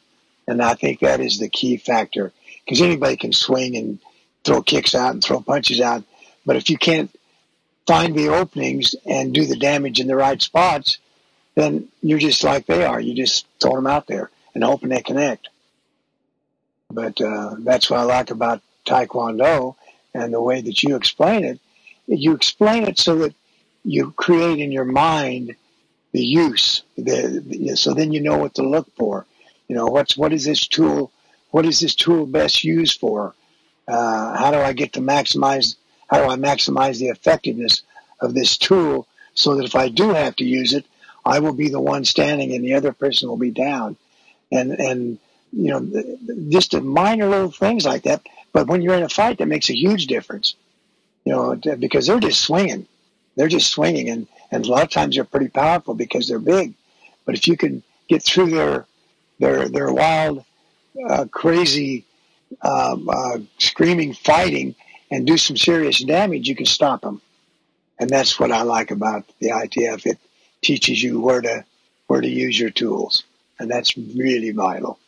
And 0.47 0.61
I 0.61 0.75
think 0.75 0.99
that 0.99 1.19
is 1.19 1.39
the 1.39 1.49
key 1.49 1.77
factor 1.77 2.31
because 2.63 2.81
anybody 2.81 3.17
can 3.17 3.33
swing 3.33 3.75
and 3.75 3.99
throw 4.43 4.61
kicks 4.61 4.95
out 4.95 5.13
and 5.13 5.23
throw 5.23 5.41
punches 5.41 5.81
out, 5.81 6.03
but 6.45 6.55
if 6.55 6.69
you 6.69 6.77
can't 6.77 7.11
find 7.87 8.15
the 8.15 8.29
openings 8.29 8.95
and 9.05 9.33
do 9.33 9.45
the 9.45 9.55
damage 9.55 9.99
in 9.99 10.07
the 10.07 10.15
right 10.15 10.41
spots, 10.41 10.97
then 11.55 11.87
you're 12.01 12.19
just 12.19 12.43
like 12.43 12.65
they 12.65 12.83
are. 12.83 12.99
You 12.99 13.15
just 13.15 13.47
throw 13.61 13.75
them 13.75 13.87
out 13.87 14.07
there 14.07 14.29
and 14.53 14.63
hoping 14.63 14.89
they 14.89 15.01
connect. 15.01 15.49
But 16.91 17.19
uh, 17.21 17.55
that's 17.59 17.89
what 17.89 17.99
I 17.99 18.03
like 18.03 18.31
about 18.31 18.61
Taekwondo 18.85 19.75
and 20.13 20.33
the 20.33 20.41
way 20.41 20.61
that 20.61 20.83
you 20.83 20.95
explain 20.95 21.43
it. 21.43 21.59
You 22.07 22.33
explain 22.33 22.83
it 22.83 22.99
so 22.99 23.15
that 23.19 23.35
you 23.83 24.11
create 24.11 24.59
in 24.59 24.71
your 24.71 24.85
mind 24.85 25.55
the 26.15 26.25
use. 26.25 26.83
The, 26.97 27.43
the, 27.45 27.75
so 27.75 27.93
then 27.93 28.13
you 28.13 28.21
know 28.21 28.37
what 28.37 28.55
to 28.55 28.63
look 28.63 28.87
for. 28.95 29.25
You 29.67 29.75
know 29.75 29.87
what's 29.87 30.15
what 30.15 30.31
is 30.31 30.45
this 30.45 30.67
tool? 30.67 31.11
What 31.51 31.65
is 31.65 31.79
this 31.79 31.95
tool 31.95 32.25
best 32.25 32.63
used 32.63 32.99
for? 32.99 33.33
Uh, 33.87 34.37
how 34.37 34.51
do 34.51 34.57
I 34.57 34.73
get 34.73 34.93
to 34.93 35.01
maximize? 35.01 35.75
How 36.09 36.23
do 36.23 36.29
I 36.29 36.37
maximize 36.37 36.99
the 36.99 37.09
effectiveness 37.09 37.81
of 38.21 38.33
this 38.33 38.57
tool 38.57 39.07
so 39.33 39.55
that 39.55 39.65
if 39.65 39.75
I 39.75 39.89
do 39.89 40.09
have 40.09 40.35
to 40.37 40.45
use 40.45 40.73
it, 40.73 40.85
I 41.25 41.39
will 41.39 41.53
be 41.53 41.69
the 41.69 41.81
one 41.81 42.05
standing 42.05 42.53
and 42.53 42.63
the 42.63 42.75
other 42.75 42.93
person 42.93 43.27
will 43.27 43.37
be 43.37 43.51
down. 43.51 43.97
And 44.51 44.71
and 44.71 45.19
you 45.51 45.71
know 45.71 45.81
just 46.49 46.71
the 46.71 46.81
minor 46.81 47.27
little 47.27 47.51
things 47.51 47.85
like 47.85 48.03
that. 48.03 48.21
But 48.53 48.67
when 48.67 48.81
you're 48.81 48.95
in 48.95 49.03
a 49.03 49.09
fight, 49.09 49.39
that 49.39 49.47
makes 49.47 49.69
a 49.69 49.75
huge 49.75 50.07
difference. 50.07 50.55
You 51.25 51.33
know 51.33 51.55
because 51.55 52.07
they're 52.07 52.19
just 52.19 52.41
swinging, 52.41 52.87
they're 53.35 53.55
just 53.57 53.71
swinging, 53.71 54.09
and 54.09 54.27
and 54.55 54.65
a 54.65 54.69
lot 54.69 54.83
of 54.83 54.89
times 54.89 55.15
they're 55.15 55.25
pretty 55.25 55.49
powerful 55.49 55.93
because 55.93 56.27
they're 56.29 56.39
big. 56.39 56.73
But 57.25 57.35
if 57.35 57.45
you 57.47 57.57
can 57.57 57.83
get 58.07 58.23
through 58.23 58.51
their 58.51 58.85
their 59.39 59.67
their 59.67 59.91
wild, 59.91 60.45
uh, 61.09 61.25
crazy, 61.29 62.05
um, 62.61 63.09
uh, 63.09 63.39
screaming 63.57 64.13
fighting 64.13 64.73
and 65.11 65.27
do 65.27 65.37
some 65.37 65.57
serious 65.57 66.01
damage, 66.01 66.47
you 66.47 66.55
can 66.55 66.65
stop 66.65 67.01
them. 67.01 67.21
And 67.99 68.09
that's 68.09 68.39
what 68.39 68.51
I 68.51 68.61
like 68.61 68.91
about 68.91 69.25
the 69.39 69.49
ITF. 69.49 70.05
It 70.05 70.19
teaches 70.61 71.03
you 71.03 71.19
where 71.19 71.41
to 71.41 71.65
where 72.07 72.21
to 72.21 72.29
use 72.29 72.57
your 72.57 72.69
tools, 72.69 73.23
and 73.59 73.69
that's 73.69 73.97
really 73.97 74.51
vital. 74.51 74.99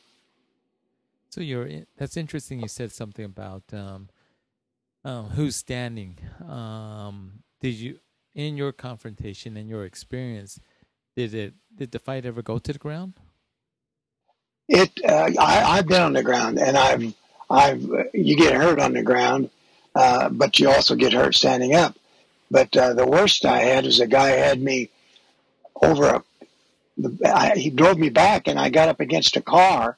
So 1.30 1.40
you're 1.40 1.70
that's 1.98 2.18
interesting. 2.18 2.60
You 2.60 2.68
said 2.68 2.92
something 2.92 3.24
about 3.24 3.64
um, 3.72 4.10
um, 5.06 5.30
who's 5.30 5.56
standing. 5.56 6.18
Um, 6.46 7.44
did 7.62 7.76
you 7.76 8.00
in 8.38 8.56
your 8.56 8.72
confrontation 8.72 9.58
and 9.58 9.68
your 9.68 9.84
experience? 9.84 10.62
Did 11.18 11.34
it 11.34 11.54
did 11.76 11.92
the 11.92 12.00
fight 12.00 12.26
ever 12.26 12.42
go 12.42 12.60
to 12.60 12.72
the 12.72 12.80
ground? 12.80 13.16
It 14.70 14.92
uh, 15.04 15.32
I, 15.40 15.64
I've 15.78 15.88
been 15.88 16.02
on 16.02 16.14
the 16.14 16.24
ground, 16.24 16.60
and 16.60 16.78
I've 16.78 17.14
I've 17.50 17.82
you 18.14 18.38
get 18.38 18.54
hurt 18.54 18.80
on 18.80 18.94
the 18.94 19.04
ground, 19.04 19.50
uh, 19.96 20.30
but 20.30 20.60
you 20.60 20.70
also 20.70 20.96
get 20.96 21.12
hurt 21.12 21.36
standing 21.36 21.76
up. 21.76 21.98
But 22.50 22.78
uh, 22.78 22.94
the 22.94 23.08
worst 23.08 23.44
I 23.44 23.60
had 23.60 23.84
was 23.84 24.00
a 24.00 24.08
guy 24.08 24.30
had 24.30 24.62
me 24.62 24.90
over 25.82 26.24
he 27.56 27.70
drove 27.70 27.98
me 27.98 28.10
back, 28.10 28.48
and 28.48 28.60
I 28.60 28.70
got 28.70 28.90
up 28.90 29.00
against 29.00 29.38
a 29.38 29.42
car, 29.42 29.98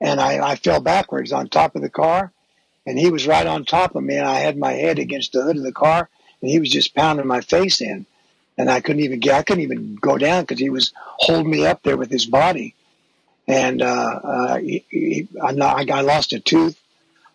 and 0.00 0.20
I, 0.20 0.52
I 0.52 0.56
fell 0.56 0.80
backwards 0.80 1.32
on 1.32 1.48
top 1.48 1.76
of 1.76 1.82
the 1.82 1.90
car, 1.90 2.32
and 2.86 2.98
he 2.98 3.10
was 3.10 3.26
right 3.26 3.46
on 3.46 3.64
top 3.64 3.94
of 3.94 4.02
me, 4.02 4.16
and 4.16 4.26
I 4.26 4.40
had 4.40 4.56
my 4.56 4.72
head 4.72 4.98
against 4.98 5.32
the 5.32 5.42
hood 5.42 5.56
of 5.56 5.62
the 5.62 5.72
car, 5.72 6.08
and 6.44 6.50
he 6.50 6.60
was 6.60 6.68
just 6.68 6.94
pounding 6.94 7.26
my 7.26 7.40
face 7.40 7.80
in, 7.80 8.04
and 8.58 8.70
I 8.70 8.82
couldn't 8.82 9.02
even 9.02 9.20
get. 9.20 9.34
I 9.34 9.42
couldn't 9.42 9.62
even 9.62 9.94
go 9.96 10.18
down 10.18 10.42
because 10.42 10.58
he 10.58 10.68
was 10.68 10.92
holding 10.94 11.50
me 11.50 11.64
up 11.64 11.82
there 11.82 11.96
with 11.96 12.10
his 12.10 12.26
body, 12.26 12.74
and 13.48 13.80
uh, 13.80 14.20
uh, 14.22 14.58
he, 14.58 14.84
he, 14.90 15.28
I, 15.42 15.50
I 15.50 16.00
lost 16.02 16.34
a 16.34 16.40
tooth. 16.40 16.78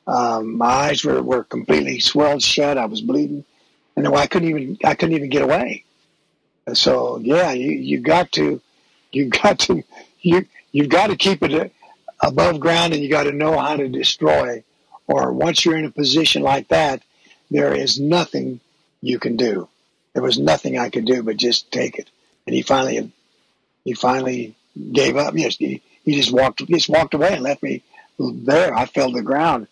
Um, 0.06 0.58
my 0.58 0.68
eyes 0.68 1.04
were, 1.04 1.22
were 1.22 1.44
completely 1.44 2.00
swelled 2.00 2.44
shut. 2.44 2.78
I 2.78 2.86
was 2.86 3.02
bleeding 3.02 3.46
and 4.06 4.16
I 4.16 4.28
couldn't 4.28 4.50
even 4.50 4.78
I 4.84 4.96
couldn't 4.96 5.16
even 5.16 5.30
get 5.30 5.42
away. 5.42 5.84
So 6.74 7.18
yeah, 7.20 7.52
you 7.52 7.72
you 7.72 8.00
got 8.00 8.32
to 8.34 8.62
you 9.12 9.26
got 9.44 9.60
to 9.60 9.84
you 10.22 10.46
you've 10.72 10.90
got 10.90 11.08
to 11.08 11.16
keep 11.16 11.44
it 11.44 11.74
above 12.22 12.60
ground, 12.60 12.94
and 12.94 13.02
you 13.02 13.10
got 13.10 13.24
to 13.24 13.32
know 13.32 13.58
how 13.58 13.76
to 13.76 13.88
destroy. 13.88 14.64
Or 15.08 15.34
once 15.34 15.66
you're 15.66 15.78
in 15.78 15.86
a 15.86 15.92
position 15.92 16.44
like 16.44 16.68
that, 16.68 17.02
there 17.50 17.74
is 17.74 18.00
nothing 18.00 18.60
you 19.02 19.20
can 19.20 19.38
do. 19.38 19.68
There 20.14 20.24
was 20.24 20.40
nothing 20.40 20.78
I 20.78 20.90
could 20.90 21.06
do 21.06 21.24
but 21.24 21.38
just 21.38 21.72
take 21.72 21.98
it. 21.98 22.10
And 22.46 22.56
he 22.56 22.62
finally 22.62 23.12
he 23.84 23.94
finally 23.94 24.56
gave 24.92 25.16
up. 25.18 25.36
Yes, 25.36 25.58
he, 25.58 25.82
he 26.04 26.16
just 26.16 26.32
walked 26.32 26.66
just 26.66 26.90
walked 26.90 27.14
away 27.14 27.34
and 27.34 27.44
left 27.44 27.64
me 27.64 27.84
there. 28.20 28.74
I 28.76 28.86
fell 28.86 29.10
to 29.10 29.18
the 29.18 29.22
ground. 29.22 29.68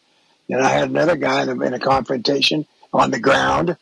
And 0.49 0.61
I 0.61 0.69
had 0.69 0.89
another 0.89 1.17
guy 1.17 1.43
in 1.43 1.49
a, 1.49 1.65
in 1.65 1.73
a 1.73 1.79
confrontation 1.79 2.65
on 2.93 3.11
the 3.11 3.19
ground 3.19 3.77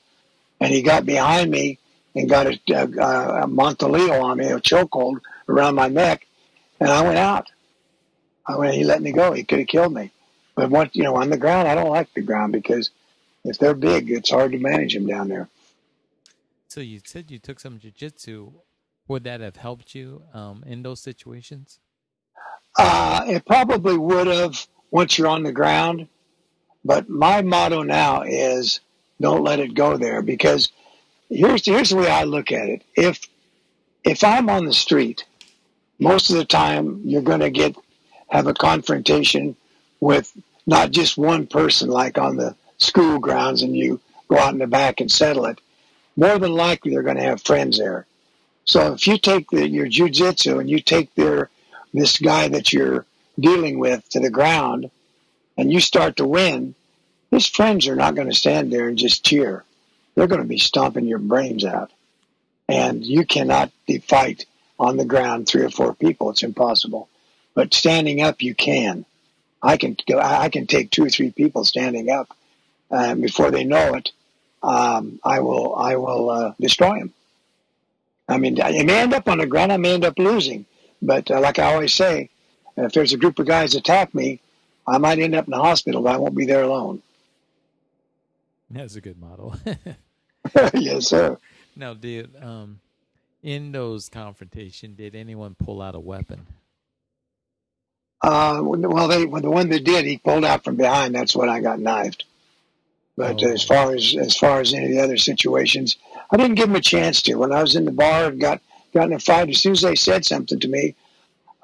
and 0.60 0.74
he 0.74 0.82
got 0.82 1.06
behind 1.06 1.52
me 1.52 1.80
and 2.16 2.30
got 2.30 2.48
a, 2.48 2.60
a, 2.72 3.44
a 3.44 3.48
mata 3.48 3.86
leão 3.86 4.24
on 4.24 4.38
me, 4.38 4.48
a 4.48 4.60
chokehold 4.60 5.20
around 5.50 5.76
my 5.76 5.88
neck, 5.88 6.26
and 6.80 6.90
I 6.90 7.04
went 7.04 7.18
out. 7.18 7.52
I 8.48 8.58
went, 8.58 8.76
he 8.76 8.84
let 8.84 9.02
me 9.02 9.12
go. 9.12 9.34
He 9.34 9.44
could 9.44 9.60
have 9.60 9.68
killed 9.68 9.94
me. 9.94 10.12
But 10.56 10.70
once, 10.70 10.96
you 10.96 11.04
know, 11.04 11.16
on 11.16 11.30
the 11.30 11.38
ground, 11.38 11.68
I 11.68 11.76
don't 11.76 11.90
like 11.90 12.14
the 12.14 12.22
ground 12.22 12.54
because 12.54 12.90
if 13.46 13.58
they're 13.60 13.76
big, 13.76 14.12
it's 14.12 14.32
hard 14.32 14.52
to 14.52 14.58
manage 14.58 14.94
them 14.94 15.06
down 15.06 15.30
there. 15.30 15.48
So 16.68 16.82
you 16.82 17.00
said 17.04 17.32
you 17.32 17.40
took 17.40 17.60
some 17.60 17.80
jujitsu. 17.80 18.54
Would 19.08 19.24
that 19.26 19.40
have 19.40 19.56
helped 19.56 19.94
you 19.94 20.24
um, 20.34 20.64
in 20.66 20.82
those 20.82 21.00
situations? 21.00 21.80
Uh, 22.78 23.24
it 23.28 23.46
probably 23.46 23.98
would 23.98 24.28
have 24.28 24.68
once 24.92 25.18
you're 25.18 25.28
on 25.28 25.44
the 25.44 25.52
ground. 25.52 26.08
But 26.84 27.08
my 27.08 27.42
motto 27.42 27.84
now 27.84 28.24
is 28.24 28.80
don't 29.22 29.44
let 29.44 29.60
it 29.60 29.74
go 29.74 29.98
there 29.98 30.22
because 30.22 30.72
here's 31.30 31.66
here's 31.66 31.92
the 31.92 31.98
way 31.98 32.10
I 32.10 32.24
look 32.24 32.52
at 32.52 32.68
it. 32.68 32.84
If 32.96 33.22
if 34.04 34.24
I'm 34.24 34.50
on 34.50 34.66
the 34.66 34.74
street, 34.74 35.24
most 36.00 36.30
of 36.30 36.36
the 36.36 36.46
time 36.46 37.02
you're 37.06 37.22
going 37.22 37.40
to 37.40 37.50
get 37.50 37.76
have 38.28 38.48
a 38.48 38.54
confrontation 38.54 39.56
with 40.00 40.32
not 40.68 40.92
just 40.92 41.18
one 41.18 41.48
person 41.48 41.90
like 41.90 42.18
on 42.18 42.38
the 42.38 42.56
school 42.78 43.20
grounds 43.20 43.62
and 43.62 43.76
you 43.76 44.00
go 44.28 44.38
out 44.38 44.54
in 44.54 44.60
the 44.60 44.68
back 44.68 45.02
and 45.02 45.12
settle 45.12 45.46
it. 45.46 45.60
More 46.16 46.38
than 46.40 46.54
likely 46.54 46.92
they're 46.92 47.04
going 47.04 47.18
to 47.18 47.24
have 47.24 47.42
friends 47.42 47.78
there. 47.78 48.06
So 48.66 48.94
if 48.94 49.06
you 49.06 49.18
take 49.18 49.50
the, 49.50 49.68
your 49.68 49.88
jujitsu 49.88 50.60
and 50.60 50.70
you 50.70 50.80
take 50.80 51.14
their 51.16 51.50
this 51.94 52.18
guy 52.18 52.48
that 52.50 52.74
you're 52.74 53.06
dealing 53.40 53.80
with 53.80 54.08
to 54.10 54.20
the 54.20 54.30
ground 54.30 54.90
and 55.58 55.72
you 55.72 55.80
start 55.80 56.18
to 56.18 56.28
win, 56.28 56.76
his 57.32 57.48
friends 57.48 57.88
are 57.88 57.96
not 57.96 58.16
going 58.16 58.30
to 58.30 58.36
stand 58.36 58.72
there 58.72 58.88
and 58.88 58.98
just 58.98 59.24
cheer. 59.24 59.64
They're 60.16 60.28
going 60.28 60.42
to 60.42 60.48
be 60.48 60.58
stomping 60.58 61.06
your 61.06 61.20
brains 61.20 61.64
out. 61.64 61.92
And 62.68 63.06
you 63.06 63.26
cannot 63.26 63.72
fight 64.08 64.46
on 64.80 64.98
the 64.98 65.06
ground 65.06 65.48
three 65.48 65.64
or 65.64 65.70
four 65.70 65.94
people. 65.94 66.32
It's 66.32 66.44
impossible. 66.44 67.08
But 67.54 67.74
standing 67.74 68.22
up, 68.22 68.42
you 68.42 68.56
can. 68.56 69.06
I 69.62 69.78
can. 69.78 69.96
I 70.18 70.50
can 70.50 70.68
take 70.68 70.92
two 70.92 71.06
or 71.06 71.10
three 71.10 71.32
people 71.32 71.64
standing 71.64 72.10
up, 72.10 72.36
and 72.96 73.22
before 73.22 73.52
they 73.52 73.64
know 73.64 73.96
it, 73.96 74.12
um, 74.64 75.20
I 75.24 75.40
will. 75.42 75.76
I 75.76 75.96
will 75.98 76.30
uh, 76.30 76.54
destroy 76.60 77.00
them. 77.00 77.14
I 78.28 78.38
mean, 78.38 78.60
I 78.62 78.84
may 78.84 79.02
end 79.02 79.14
up 79.14 79.28
on 79.30 79.38
the 79.38 79.46
ground. 79.46 79.72
I 79.72 79.78
may 79.78 79.94
end 79.94 80.06
up 80.06 80.18
losing. 80.18 80.66
But 81.02 81.30
uh, 81.30 81.40
like 81.40 81.60
I 81.60 81.74
always 81.74 81.94
say, 81.94 82.30
if 82.78 82.94
there's 82.94 83.14
a 83.14 83.18
group 83.18 83.38
of 83.38 83.46
guys 83.46 83.76
attack 83.76 84.16
me, 84.16 84.40
I 84.88 84.98
might 84.98 85.20
end 85.20 85.36
up 85.36 85.46
in 85.46 85.52
the 85.52 85.58
hospital, 85.58 86.02
but 86.02 86.16
I 86.16 86.18
won't 86.18 86.36
be 86.36 86.46
there 86.46 86.64
alone. 86.64 87.02
That's 88.70 88.96
a 88.96 89.02
good 89.02 89.20
model. 89.20 89.56
yes, 90.74 91.08
sir. 91.08 91.38
Now, 91.76 91.94
did 91.94 92.36
um, 92.42 92.80
in 93.44 93.72
those 93.72 94.10
confrontation, 94.10 94.96
did 94.96 95.16
anyone 95.16 95.56
pull 95.56 95.82
out 95.82 95.96
a 95.96 96.00
weapon? 96.00 96.48
Uh, 98.22 98.62
well, 98.64 99.08
they 99.08 99.26
when 99.26 99.44
the 99.44 99.52
one 99.52 99.70
that 99.70 99.84
did, 99.84 100.06
he 100.06 100.18
pulled 100.18 100.46
out 100.46 100.64
from 100.64 100.76
behind. 100.76 101.14
That's 101.14 101.36
when 101.36 101.50
I 101.50 101.62
got 101.62 101.80
knifed. 101.80 102.26
But 103.18 103.44
oh. 103.44 103.52
as 103.52 103.64
far 103.64 103.94
as 103.94 104.16
as 104.16 104.36
far 104.36 104.60
as 104.60 104.74
any 104.74 104.86
of 104.86 104.92
the 104.92 105.02
other 105.02 105.18
situations, 105.18 105.98
I 106.32 106.38
didn't 106.38 106.56
give 106.56 106.70
him 106.70 106.76
a 106.76 106.82
chance 106.82 107.22
to. 107.24 107.36
When 107.36 107.54
I 107.54 107.62
was 107.62 107.76
in 107.76 107.86
the 107.86 107.92
bar 107.92 108.26
and 108.26 108.40
got 108.40 108.62
got 108.94 109.08
in 109.08 109.14
a 109.14 109.20
fight, 109.20 109.50
as 109.50 109.60
soon 109.60 109.74
as 109.74 109.82
they 109.82 109.96
said 109.96 110.26
something 110.26 110.60
to 110.60 110.68
me, 110.68 110.96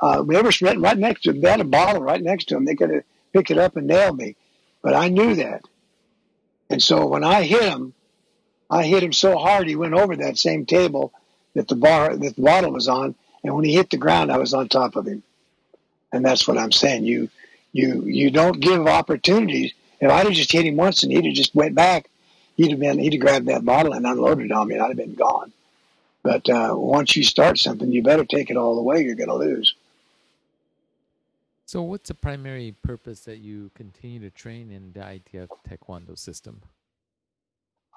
uh, 0.02 0.24
they 0.24 0.42
were 0.42 0.52
right 0.78 0.98
next 0.98 1.24
to 1.24 1.32
them. 1.32 1.42
They 1.42 1.50
had 1.50 1.62
a 1.62 1.66
bottle 1.66 2.02
right 2.02 2.22
next 2.22 2.46
to 2.46 2.56
them. 2.56 2.66
They 2.66 2.76
could 2.76 2.92
have 2.92 3.04
picked 3.34 3.52
it 3.52 3.58
up 3.58 3.76
and 3.76 3.88
nailed 3.88 4.18
me, 4.18 4.36
but 4.82 4.96
I 4.96 5.10
knew 5.10 5.36
that. 5.36 5.66
And 6.70 6.82
so 6.82 7.06
when 7.08 7.24
I 7.24 7.44
hit 7.44 7.64
him, 7.64 7.94
I 8.70 8.84
hit 8.84 9.04
him 9.04 9.14
so 9.14 9.38
hard 9.38 9.68
he 9.68 9.76
went 9.76 9.94
over 9.94 10.16
that 10.16 10.38
same 10.38 10.66
table 10.66 11.12
that 11.54 11.68
the 11.68 11.76
bar 11.76 12.16
that 12.16 12.36
the 12.36 12.42
bottle 12.42 12.72
was 12.72 12.88
on, 12.88 13.16
and 13.44 13.54
when 13.54 13.66
he 13.66 13.74
hit 13.74 13.90
the 13.90 13.98
ground, 13.98 14.32
I 14.32 14.38
was 14.38 14.54
on 14.54 14.70
top 14.70 14.96
of 14.96 15.06
him. 15.06 15.24
And 16.14 16.26
that's 16.26 16.48
what 16.48 16.58
I'm 16.58 16.72
saying. 16.72 17.04
You 17.04 17.30
you 17.74 18.04
you 18.06 18.32
don't 18.32 18.60
give 18.60 18.88
opportunities. 18.88 19.74
If 20.02 20.10
I'd 20.10 20.26
have 20.26 20.34
just 20.34 20.52
hit 20.52 20.66
him 20.66 20.76
once 20.76 21.04
and 21.04 21.12
he'd 21.12 21.26
have 21.26 21.36
just 21.36 21.56
went 21.56 21.76
back, 21.76 22.10
he'd 22.58 22.72
have 22.72 22.80
been 22.80 22.98
he'd 22.98 23.14
have 23.14 23.22
grabbed 23.22 23.48
that 23.48 23.64
bottle 23.64 23.94
and 23.94 24.06
unloaded 24.06 24.48
it 24.48 24.52
on 24.52 24.68
me, 24.68 24.74
and 24.76 24.84
I'd 24.84 24.90
have 24.90 24.98
been 24.98 25.14
gone. 25.14 25.54
But 26.24 26.50
uh, 26.50 26.74
once 26.76 27.16
you 27.16 27.24
start 27.24 27.58
something, 27.58 27.92
you 27.92 28.04
better 28.04 28.26
take 28.26 28.50
it 28.50 28.58
all 28.58 28.76
the 28.76 28.82
way. 28.82 29.02
You're 29.02 29.16
going 29.16 29.30
to 29.30 29.36
lose. 29.36 29.76
So, 31.66 31.82
what's 31.84 32.10
the 32.10 32.16
primary 32.16 32.76
purpose 32.84 33.22
that 33.22 33.38
you 33.38 33.72
continue 33.76 34.20
to 34.20 34.30
train 34.30 34.72
in 34.72 34.92
the 34.94 35.00
ITF 35.00 35.50
Taekwondo 35.70 36.18
system? 36.18 36.62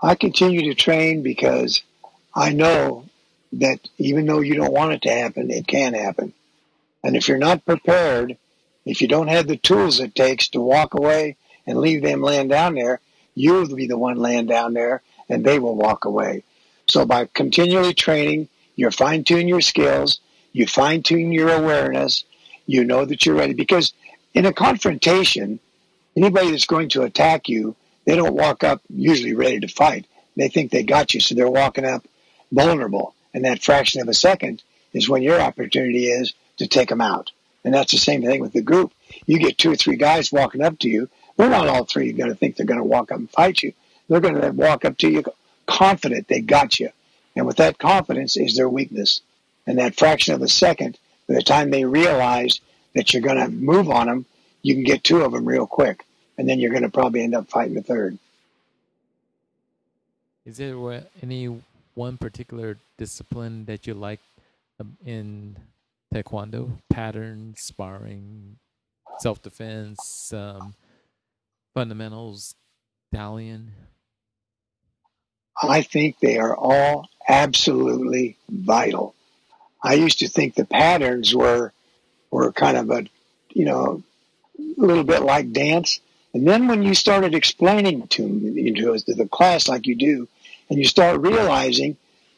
I 0.02 0.14
continue 0.14 0.62
to 0.62 0.74
train 0.74 1.22
because 1.22 1.82
I 2.34 2.52
know 2.52 3.06
that 3.54 3.80
even 3.98 4.26
though 4.26 4.40
you 4.40 4.54
don't 4.54 4.72
want 4.72 4.92
it 4.92 5.02
to 5.02 5.10
happen, 5.10 5.50
it 5.50 5.66
can 5.66 5.94
happen. 5.94 6.34
And 7.02 7.16
if 7.16 7.28
you're 7.28 7.38
not 7.38 7.64
prepared, 7.64 8.36
if 8.84 9.00
you 9.00 9.08
don't 9.08 9.28
have 9.28 9.46
the 9.46 9.56
tools 9.56 10.00
it 10.00 10.14
takes 10.14 10.48
to 10.48 10.60
walk 10.60 10.94
away 10.94 11.36
and 11.66 11.78
leave 11.78 12.02
them 12.02 12.20
laying 12.20 12.48
down 12.48 12.74
there, 12.74 13.00
you'll 13.34 13.74
be 13.74 13.86
the 13.86 13.98
one 13.98 14.16
laying 14.16 14.46
down 14.46 14.74
there 14.74 15.02
and 15.28 15.44
they 15.44 15.58
will 15.58 15.74
walk 15.74 16.04
away. 16.04 16.44
So 16.86 17.06
by 17.06 17.28
continually 17.32 17.94
training, 17.94 18.48
you 18.76 18.90
fine 18.90 19.24
tune 19.24 19.48
your 19.48 19.60
skills, 19.60 20.20
you 20.52 20.66
fine 20.66 21.02
tune 21.02 21.32
your 21.32 21.50
awareness, 21.50 22.24
you 22.66 22.84
know 22.84 23.04
that 23.04 23.24
you're 23.24 23.36
ready. 23.36 23.54
Because 23.54 23.92
in 24.34 24.46
a 24.46 24.52
confrontation, 24.52 25.60
anybody 26.16 26.50
that's 26.50 26.66
going 26.66 26.88
to 26.90 27.02
attack 27.02 27.48
you, 27.48 27.76
they 28.04 28.16
don't 28.16 28.34
walk 28.34 28.62
up 28.62 28.82
usually 28.88 29.34
ready 29.34 29.60
to 29.60 29.68
fight. 29.68 30.06
They 30.36 30.48
think 30.48 30.70
they 30.70 30.82
got 30.82 31.14
you, 31.14 31.20
so 31.20 31.34
they're 31.34 31.48
walking 31.48 31.84
up 31.84 32.06
vulnerable. 32.52 33.14
And 33.32 33.44
that 33.44 33.62
fraction 33.62 34.00
of 34.00 34.08
a 34.08 34.14
second 34.14 34.62
is 34.92 35.08
when 35.08 35.22
your 35.22 35.40
opportunity 35.40 36.06
is 36.06 36.34
to 36.58 36.66
take 36.66 36.88
them 36.88 37.00
out. 37.00 37.30
And 37.64 37.72
that's 37.72 37.92
the 37.92 37.98
same 37.98 38.22
thing 38.22 38.40
with 38.40 38.52
the 38.52 38.62
group. 38.62 38.92
You 39.26 39.38
get 39.38 39.58
two 39.58 39.72
or 39.72 39.76
three 39.76 39.96
guys 39.96 40.30
walking 40.30 40.62
up 40.62 40.78
to 40.80 40.88
you. 40.88 41.08
They're 41.36 41.50
not 41.50 41.68
all 41.68 41.84
three 41.84 42.12
going 42.12 42.30
to 42.30 42.36
think 42.36 42.56
they're 42.56 42.66
going 42.66 42.78
to 42.78 42.84
walk 42.84 43.10
up 43.10 43.18
and 43.18 43.30
fight 43.30 43.62
you. 43.62 43.72
They're 44.08 44.20
going 44.20 44.40
to 44.40 44.50
walk 44.50 44.84
up 44.84 44.98
to 44.98 45.08
you 45.10 45.24
confident 45.66 46.28
they 46.28 46.40
got 46.40 46.78
you. 46.78 46.90
And 47.36 47.46
with 47.46 47.56
that 47.56 47.78
confidence 47.78 48.36
is 48.36 48.56
their 48.56 48.68
weakness. 48.68 49.20
And 49.66 49.78
that 49.78 49.96
fraction 49.96 50.34
of 50.34 50.42
a 50.42 50.48
second, 50.48 50.98
by 51.28 51.34
the 51.34 51.42
time 51.42 51.70
they 51.70 51.84
realize 51.84 52.60
that 52.94 53.12
you're 53.12 53.22
going 53.22 53.38
to 53.38 53.48
move 53.48 53.90
on 53.90 54.06
them, 54.06 54.26
you 54.62 54.74
can 54.74 54.84
get 54.84 55.04
two 55.04 55.22
of 55.22 55.32
them 55.32 55.46
real 55.46 55.66
quick. 55.66 56.04
And 56.38 56.48
then 56.48 56.58
you're 56.58 56.70
going 56.70 56.82
to 56.82 56.90
probably 56.90 57.22
end 57.22 57.34
up 57.34 57.48
fighting 57.48 57.74
the 57.74 57.82
third. 57.82 58.18
Is 60.44 60.58
there 60.58 61.04
any 61.22 61.62
one 61.94 62.18
particular 62.18 62.76
discipline 62.98 63.64
that 63.64 63.86
you 63.86 63.94
like 63.94 64.20
um, 64.78 64.96
in 65.04 65.56
Taekwondo? 66.12 66.70
Patterns, 66.90 67.60
sparring, 67.60 68.58
self 69.18 69.42
defense, 69.42 70.32
um, 70.32 70.74
fundamentals, 71.74 72.54
Dallyon? 73.14 73.66
I 75.60 75.82
think 75.82 76.18
they 76.18 76.38
are 76.38 76.56
all 76.56 77.08
absolutely 77.28 78.36
vital. 78.48 79.14
I 79.82 79.94
used 79.94 80.20
to 80.20 80.28
think 80.28 80.54
the 80.54 80.64
patterns 80.64 81.34
were 81.34 81.72
were 82.30 82.52
kind 82.52 82.76
of 82.76 82.90
a 82.90 83.04
you 83.50 83.66
know 83.66 84.02
a 84.58 84.80
little 84.80 85.04
bit 85.04 85.22
like 85.22 85.52
dance. 85.52 86.00
And 86.32 86.48
then 86.48 86.66
when 86.66 86.82
you 86.82 86.94
started 86.94 87.34
explaining 87.34 88.08
to 88.08 88.26
me 88.26 88.72
to 88.72 89.14
the 89.14 89.28
class 89.30 89.68
like 89.68 89.86
you 89.86 89.94
do, 89.94 90.28
and 90.68 90.78
you 90.78 90.84
start 90.84 91.20
realizing 91.20 91.96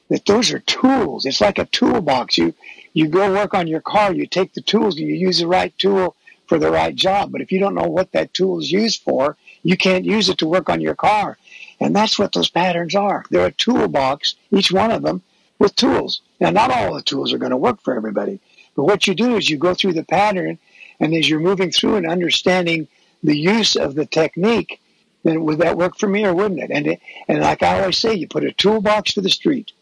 that 0.09 0.27
those 0.27 0.53
are 0.53 0.59
tools. 0.59 1.25
It's 1.25 1.41
like 1.41 1.59
a 1.59 1.67
toolbox. 1.67 2.37
You 2.37 2.55
you 2.93 3.09
go 3.09 3.33
work 3.33 3.55
on 3.55 3.69
your 3.69 3.81
car, 3.81 4.13
you 4.13 4.27
take 4.27 4.55
the 4.55 4.61
tools 4.61 4.99
and 4.99 5.07
you 5.07 5.15
use 5.15 5.39
the 5.39 5.47
right 5.47 5.77
tool 5.79 6.16
for 6.47 6.59
the 6.59 6.71
right 6.71 6.95
job. 6.95 7.33
But 7.33 7.41
if 7.41 7.53
you 7.53 7.59
don't 7.59 7.75
know 7.75 7.89
what 7.89 8.13
that 8.13 8.35
tool 8.35 8.59
is 8.61 8.71
used 8.71 9.03
for, 9.03 9.37
you 9.63 9.77
can't 9.77 10.05
use 10.05 10.29
it 10.29 10.39
to 10.39 10.47
work 10.47 10.69
on 10.69 10.81
your 10.81 10.95
car. 10.95 11.39
And 11.81 11.95
that's 11.95 12.19
what 12.19 12.33
those 12.33 12.49
patterns 12.49 12.95
are. 12.95 13.25
They're 13.31 13.47
a 13.47 13.53
toolbox, 13.53 14.35
each 14.51 14.73
one 14.73 14.91
of 14.91 15.03
them, 15.03 15.23
with 15.59 15.77
tools. 15.77 16.21
Now, 16.41 16.51
not 16.51 16.71
all 16.71 16.95
the 16.95 17.03
tools 17.03 17.33
are 17.33 17.39
going 17.39 17.51
to 17.51 17.57
work 17.57 17.81
for 17.81 17.95
everybody, 17.95 18.41
but 18.75 18.85
what 18.85 19.07
you 19.07 19.15
do 19.15 19.37
is 19.37 19.49
you 19.49 19.57
go 19.57 19.75
through 19.75 19.95
the 19.95 20.05
pattern, 20.05 20.59
and 21.01 21.15
as 21.15 21.29
you're 21.29 21.41
moving 21.41 21.71
through 21.71 21.97
and 21.97 22.07
understanding 22.07 22.89
the 23.23 23.37
use 23.37 23.77
of 23.77 23.95
the 23.95 24.07
technique, 24.07 24.81
then 25.25 25.45
would 25.45 25.59
that 25.59 25.77
work 25.77 25.99
for 25.99 26.09
me 26.09 26.25
or 26.25 26.35
wouldn't 26.35 26.61
it? 26.61 26.71
And, 26.71 26.87
it, 26.87 27.01
and 27.27 27.41
like 27.41 27.63
I 27.63 27.81
always 27.81 27.99
say, 27.99 28.15
you 28.15 28.29
put 28.29 28.45
a 28.45 28.53
toolbox 28.53 29.13
for 29.13 29.23
the 29.23 29.31
street. 29.31 29.73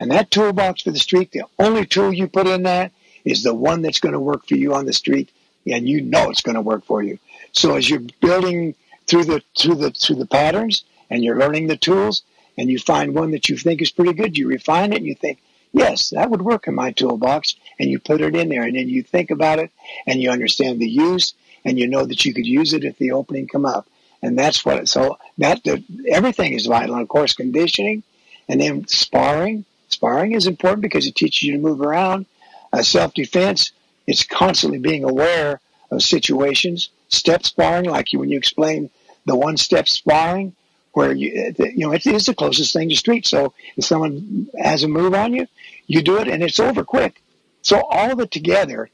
And 0.00 0.10
that 0.10 0.30
toolbox 0.30 0.82
for 0.82 0.92
the 0.92 0.98
street, 0.98 1.32
the 1.32 1.42
only 1.58 1.84
tool 1.84 2.12
you 2.12 2.28
put 2.28 2.46
in 2.46 2.62
that 2.62 2.92
is 3.24 3.42
the 3.42 3.54
one 3.54 3.82
that's 3.82 4.00
going 4.00 4.12
to 4.12 4.20
work 4.20 4.46
for 4.46 4.54
you 4.54 4.74
on 4.74 4.86
the 4.86 4.92
street, 4.92 5.30
and 5.72 5.88
you 5.88 6.00
know 6.00 6.30
it's 6.30 6.42
going 6.42 6.54
to 6.54 6.60
work 6.60 6.84
for 6.84 7.02
you. 7.02 7.18
So 7.52 7.76
as 7.76 7.88
you're 7.88 8.02
building 8.20 8.74
through 9.06 9.24
the 9.24 9.42
through 9.58 9.76
the 9.76 9.90
through 9.90 10.16
the 10.16 10.26
patterns, 10.26 10.84
and 11.10 11.24
you're 11.24 11.38
learning 11.38 11.66
the 11.66 11.76
tools 11.76 12.22
and 12.56 12.68
you 12.68 12.78
find 12.78 13.14
one 13.14 13.30
that 13.30 13.48
you 13.48 13.56
think 13.56 13.80
is 13.80 13.90
pretty 13.90 14.12
good, 14.12 14.36
you 14.36 14.48
refine 14.48 14.92
it 14.92 14.96
and 14.96 15.06
you 15.06 15.14
think, 15.14 15.40
yes, 15.72 16.10
that 16.10 16.30
would 16.30 16.42
work 16.42 16.66
in 16.66 16.74
my 16.74 16.90
toolbox, 16.90 17.54
and 17.78 17.88
you 17.88 17.98
put 17.98 18.20
it 18.20 18.34
in 18.34 18.48
there, 18.48 18.64
and 18.64 18.74
then 18.74 18.88
you 18.88 19.02
think 19.02 19.30
about 19.30 19.60
it 19.60 19.70
and 20.06 20.20
you 20.20 20.30
understand 20.30 20.80
the 20.80 20.88
use, 20.88 21.34
and 21.64 21.78
you 21.78 21.86
know 21.86 22.04
that 22.04 22.24
you 22.24 22.34
could 22.34 22.46
use 22.46 22.72
it 22.72 22.84
if 22.84 22.98
the 22.98 23.12
opening 23.12 23.46
come 23.46 23.64
up, 23.64 23.86
and 24.22 24.38
that's 24.38 24.64
what. 24.64 24.88
So 24.88 25.18
that 25.38 25.62
the, 25.64 25.84
everything 26.08 26.52
is 26.52 26.66
vital. 26.66 26.94
And 26.94 27.02
of 27.02 27.08
course, 27.08 27.32
conditioning, 27.32 28.02
and 28.48 28.60
then 28.60 28.86
sparring. 28.88 29.64
Sparring 29.88 30.32
is 30.32 30.46
important 30.46 30.82
because 30.82 31.06
it 31.06 31.14
teaches 31.14 31.42
you 31.44 31.52
to 31.52 31.58
move 31.58 31.80
around. 31.80 32.26
Uh, 32.72 32.82
Self 32.82 33.14
defense. 33.14 33.72
It's 34.08 34.24
constantly 34.24 34.78
being 34.78 35.04
aware 35.04 35.60
of 35.90 36.02
situations. 36.02 36.88
Step 37.08 37.44
sparring, 37.44 37.90
like 37.90 38.10
you 38.10 38.18
when 38.18 38.30
you 38.30 38.38
explain 38.38 38.88
the 39.26 39.36
one 39.36 39.58
step 39.58 39.86
sparring, 39.86 40.56
where 40.92 41.12
you 41.12 41.52
you 41.58 41.86
know 41.86 41.92
it 41.92 42.06
is 42.06 42.24
the 42.24 42.34
closest 42.34 42.72
thing 42.72 42.88
to 42.88 42.96
street. 42.96 43.26
So 43.26 43.52
if 43.76 43.84
someone 43.84 44.48
has 44.58 44.82
a 44.82 44.88
move 44.88 45.12
on 45.12 45.34
you, 45.34 45.46
you 45.86 46.00
do 46.00 46.16
it 46.16 46.26
and 46.26 46.42
it's 46.42 46.58
over 46.58 46.84
quick. 46.84 47.22
So 47.60 47.82
all 47.82 48.10
of 48.10 48.18
it 48.20 48.30
together, 48.30 48.88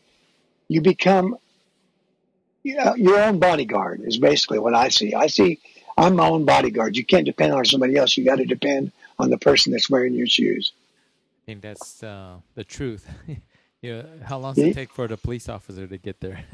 you 0.66 0.81
become 0.81 1.38
your 2.64 3.20
own 3.20 3.38
bodyguard. 3.38 4.00
Is 4.05 4.18
basically 4.18 4.59
what 4.59 4.74
I 4.74 4.88
see. 4.88 5.14
I 5.14 5.29
see 5.29 5.61
I'm 5.96 6.16
my 6.16 6.29
own 6.29 6.44
bodyguard. 6.44 6.96
You 6.96 7.05
can't 7.05 7.24
depend 7.24 7.53
on 7.53 7.64
somebody 7.64 7.94
else. 7.94 8.16
You 8.16 8.24
got 8.24 8.38
to 8.38 8.46
depend 8.46 8.90
on 9.16 9.31
the 9.31 9.38
person 9.38 9.70
that's 9.70 9.88
wearing 9.88 10.14
your 10.14 10.27
shoes. 10.27 10.72
I 11.44 11.46
think 11.46 11.62
that's 11.62 12.03
uh, 12.03 12.38
the 12.57 12.64
truth. 12.64 13.09
know, 13.92 14.05
how 14.25 14.38
long 14.38 14.55
does 14.55 14.64
it 14.64 14.75
take 14.75 14.92
for 14.92 15.07
the 15.07 15.16
police 15.16 15.49
officer 15.49 15.87
to 15.87 15.99
get 15.99 16.20
there? 16.20 16.44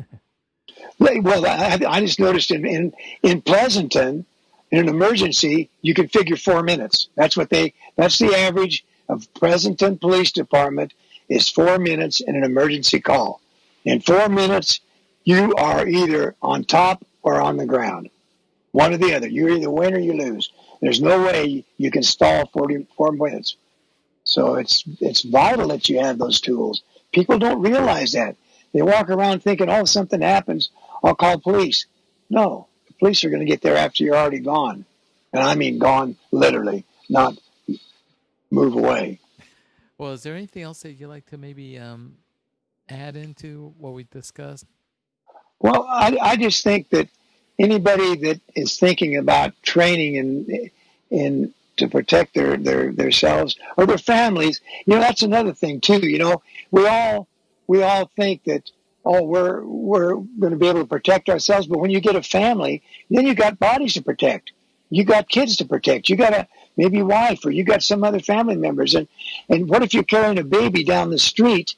well, 0.98 1.46
I, 1.46 1.78
I 1.86 2.00
just 2.00 2.18
noticed 2.18 2.50
in, 2.50 2.66
in 2.66 2.92
in 3.22 3.42
Pleasanton, 3.42 4.26
in 4.70 4.78
an 4.78 4.88
emergency, 4.88 5.70
you 5.82 5.94
can 5.94 6.08
figure 6.08 6.36
four 6.36 6.62
minutes. 6.62 7.08
That's 7.14 7.36
what 7.36 7.50
they. 7.50 7.74
That's 7.96 8.18
the 8.18 8.34
average 8.34 8.84
of 9.08 9.32
Pleasanton 9.34 9.98
Police 9.98 10.32
Department 10.32 10.94
is 11.28 11.48
four 11.48 11.78
minutes 11.78 12.20
in 12.20 12.36
an 12.36 12.44
emergency 12.44 13.00
call. 13.00 13.40
In 13.84 14.00
four 14.00 14.28
minutes, 14.28 14.80
you 15.24 15.54
are 15.56 15.86
either 15.86 16.34
on 16.42 16.64
top 16.64 17.04
or 17.22 17.40
on 17.40 17.56
the 17.56 17.66
ground. 17.66 18.10
One 18.72 18.92
or 18.92 18.98
the 18.98 19.14
other. 19.14 19.28
You 19.28 19.48
either 19.48 19.70
win 19.70 19.94
or 19.94 19.98
you 19.98 20.12
lose. 20.12 20.50
There's 20.80 21.00
no 21.00 21.22
way 21.22 21.64
you 21.76 21.90
can 21.90 22.02
stall 22.02 22.46
44 22.46 23.12
minutes. 23.12 23.56
So 24.24 24.54
it's 24.54 24.84
it's 25.00 25.22
vital 25.22 25.68
that 25.68 25.88
you 25.88 25.98
have 25.98 26.18
those 26.18 26.40
tools. 26.40 26.82
People 27.12 27.38
don't 27.38 27.60
realize 27.60 28.12
that. 28.12 28.36
They 28.72 28.82
walk 28.82 29.10
around 29.10 29.42
thinking, 29.42 29.68
oh, 29.68 29.84
something 29.84 30.20
happens, 30.20 30.70
I'll 31.02 31.14
call 31.14 31.40
police. 31.40 31.86
No, 32.28 32.68
the 32.86 32.94
police 32.94 33.24
are 33.24 33.30
going 33.30 33.40
to 33.40 33.46
get 33.46 33.62
there 33.62 33.76
after 33.76 34.04
you're 34.04 34.16
already 34.16 34.38
gone. 34.38 34.84
And 35.32 35.42
I 35.42 35.54
mean 35.54 35.78
gone 35.78 36.16
literally, 36.30 36.84
not 37.08 37.34
move 38.50 38.74
away. 38.74 39.20
Well, 39.98 40.12
is 40.12 40.22
there 40.22 40.34
anything 40.34 40.62
else 40.62 40.82
that 40.82 40.92
you'd 40.92 41.08
like 41.08 41.26
to 41.26 41.38
maybe 41.38 41.78
um, 41.78 42.16
add 42.88 43.16
into 43.16 43.74
what 43.78 43.92
we 43.92 44.04
discussed? 44.04 44.66
Well, 45.58 45.86
I, 45.88 46.16
I 46.20 46.36
just 46.36 46.64
think 46.64 46.88
that 46.90 47.08
anybody 47.58 48.16
that 48.16 48.40
is 48.56 48.78
thinking 48.78 49.16
about 49.16 49.52
training 49.62 50.14
in 50.14 50.70
in 51.10 51.54
to 51.76 51.88
protect 51.88 52.34
their, 52.34 52.56
their 52.56 52.92
themselves 52.92 53.56
or 53.76 53.86
their 53.86 53.98
families. 53.98 54.60
You 54.86 54.94
know, 54.94 55.00
that's 55.00 55.22
another 55.22 55.52
thing 55.52 55.80
too. 55.80 56.06
You 56.06 56.18
know, 56.18 56.42
we 56.70 56.86
all 56.86 57.28
we 57.66 57.82
all 57.82 58.10
think 58.16 58.44
that 58.44 58.70
oh 59.04 59.22
we're 59.22 59.64
we're 59.64 60.14
going 60.14 60.52
to 60.52 60.58
be 60.58 60.68
able 60.68 60.80
to 60.80 60.86
protect 60.86 61.28
ourselves, 61.28 61.66
but 61.66 61.78
when 61.78 61.90
you 61.90 62.00
get 62.00 62.16
a 62.16 62.22
family, 62.22 62.82
then 63.10 63.26
you 63.26 63.34
got 63.34 63.58
bodies 63.58 63.94
to 63.94 64.02
protect. 64.02 64.52
You 64.90 65.04
got 65.04 65.28
kids 65.28 65.56
to 65.58 65.64
protect. 65.64 66.08
You 66.08 66.16
got 66.16 66.34
a 66.34 66.48
maybe 66.76 67.00
wife 67.02 67.44
or 67.44 67.50
you 67.50 67.64
got 67.64 67.82
some 67.82 68.02
other 68.02 68.20
family 68.20 68.56
members. 68.56 68.94
And 68.94 69.08
and 69.48 69.68
what 69.68 69.82
if 69.82 69.94
you're 69.94 70.02
carrying 70.02 70.38
a 70.38 70.44
baby 70.44 70.84
down 70.84 71.10
the 71.10 71.18
street 71.18 71.76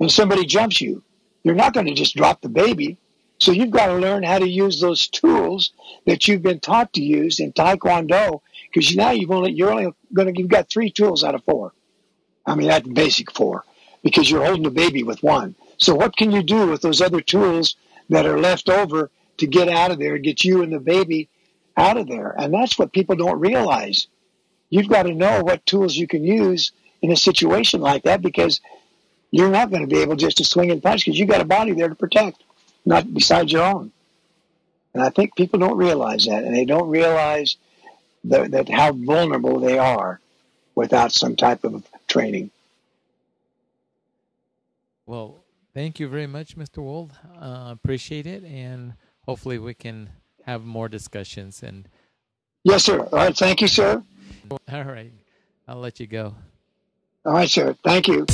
and 0.00 0.10
somebody 0.10 0.44
jumps 0.46 0.80
you? 0.80 1.02
You're 1.42 1.54
not 1.54 1.74
going 1.74 1.86
to 1.86 1.94
just 1.94 2.16
drop 2.16 2.40
the 2.40 2.48
baby. 2.48 2.98
So 3.38 3.52
you've 3.52 3.70
got 3.70 3.86
to 3.86 3.94
learn 3.94 4.22
how 4.22 4.38
to 4.38 4.48
use 4.48 4.80
those 4.80 5.08
tools 5.08 5.70
that 6.04 6.28
you've 6.28 6.42
been 6.42 6.60
taught 6.60 6.92
to 6.94 7.02
use 7.02 7.40
in 7.40 7.52
Taekwondo 7.52 8.42
because 8.70 8.94
now 8.94 9.12
you've 9.12 9.30
only 9.30 9.52
you're 9.52 9.70
only 9.70 9.92
going 10.12 10.34
to 10.34 10.40
you've 10.40 10.50
got 10.50 10.68
three 10.68 10.90
tools 10.90 11.24
out 11.24 11.34
of 11.34 11.44
four. 11.44 11.72
I 12.44 12.56
mean 12.56 12.66
that's 12.66 12.88
basic 12.88 13.30
four 13.32 13.64
because 14.02 14.30
you're 14.30 14.44
holding 14.44 14.66
a 14.66 14.70
baby 14.70 15.02
with 15.02 15.22
one. 15.22 15.54
So 15.78 15.94
what 15.94 16.16
can 16.16 16.30
you 16.30 16.42
do 16.42 16.68
with 16.68 16.82
those 16.82 17.00
other 17.00 17.20
tools 17.20 17.76
that 18.08 18.26
are 18.26 18.38
left 18.38 18.68
over 18.68 19.10
to 19.38 19.46
get 19.46 19.68
out 19.68 19.90
of 19.90 19.98
there 19.98 20.14
and 20.14 20.24
get 20.24 20.44
you 20.44 20.62
and 20.62 20.72
the 20.72 20.80
baby 20.80 21.28
out 21.76 21.96
of 21.96 22.06
there? 22.06 22.34
And 22.38 22.52
that's 22.52 22.78
what 22.78 22.92
people 22.92 23.16
don't 23.16 23.40
realize. 23.40 24.06
You've 24.68 24.88
got 24.88 25.04
to 25.04 25.14
know 25.14 25.42
what 25.42 25.66
tools 25.66 25.96
you 25.96 26.06
can 26.06 26.24
use 26.24 26.72
in 27.02 27.10
a 27.10 27.16
situation 27.16 27.80
like 27.80 28.04
that 28.04 28.22
because 28.22 28.60
you're 29.30 29.50
not 29.50 29.70
going 29.70 29.82
to 29.82 29.94
be 29.94 30.02
able 30.02 30.16
just 30.16 30.38
to 30.38 30.44
swing 30.44 30.70
and 30.70 30.82
punch 30.82 31.04
because 31.04 31.18
you've 31.18 31.28
got 31.28 31.40
a 31.40 31.46
body 31.46 31.72
there 31.72 31.88
to 31.88 31.94
protect, 31.94 32.42
not 32.84 33.12
besides 33.12 33.52
your 33.52 33.64
own. 33.64 33.92
And 34.92 35.02
I 35.02 35.10
think 35.10 35.36
people 35.36 35.60
don't 35.60 35.76
realize 35.76 36.24
that, 36.26 36.44
and 36.44 36.54
they 36.54 36.64
don't 36.64 36.88
realize 36.88 37.56
that, 38.24 38.50
that 38.50 38.68
how 38.68 38.92
vulnerable 38.92 39.60
they 39.60 39.78
are 39.78 40.20
without 40.74 41.12
some 41.12 41.36
type 41.36 41.64
of 41.64 41.86
training. 42.08 42.50
Well, 45.10 45.42
thank 45.74 45.98
you 45.98 46.06
very 46.06 46.28
much, 46.28 46.56
Mr. 46.56 46.78
Wold. 46.78 47.10
Uh, 47.34 47.70
appreciate 47.72 48.28
it, 48.28 48.44
and 48.44 48.94
hopefully 49.22 49.58
we 49.58 49.74
can 49.74 50.10
have 50.46 50.62
more 50.62 50.88
discussions. 50.88 51.64
And 51.64 51.88
yes, 52.62 52.84
sir. 52.84 53.00
All 53.00 53.18
right, 53.18 53.36
thank 53.36 53.60
you, 53.60 53.66
sir. 53.66 54.04
All 54.52 54.84
right, 54.84 55.10
I'll 55.66 55.80
let 55.80 55.98
you 55.98 56.06
go. 56.06 56.36
All 57.26 57.32
right, 57.32 57.50
sir. 57.50 57.74
Thank 57.82 58.06
you. 58.06 58.24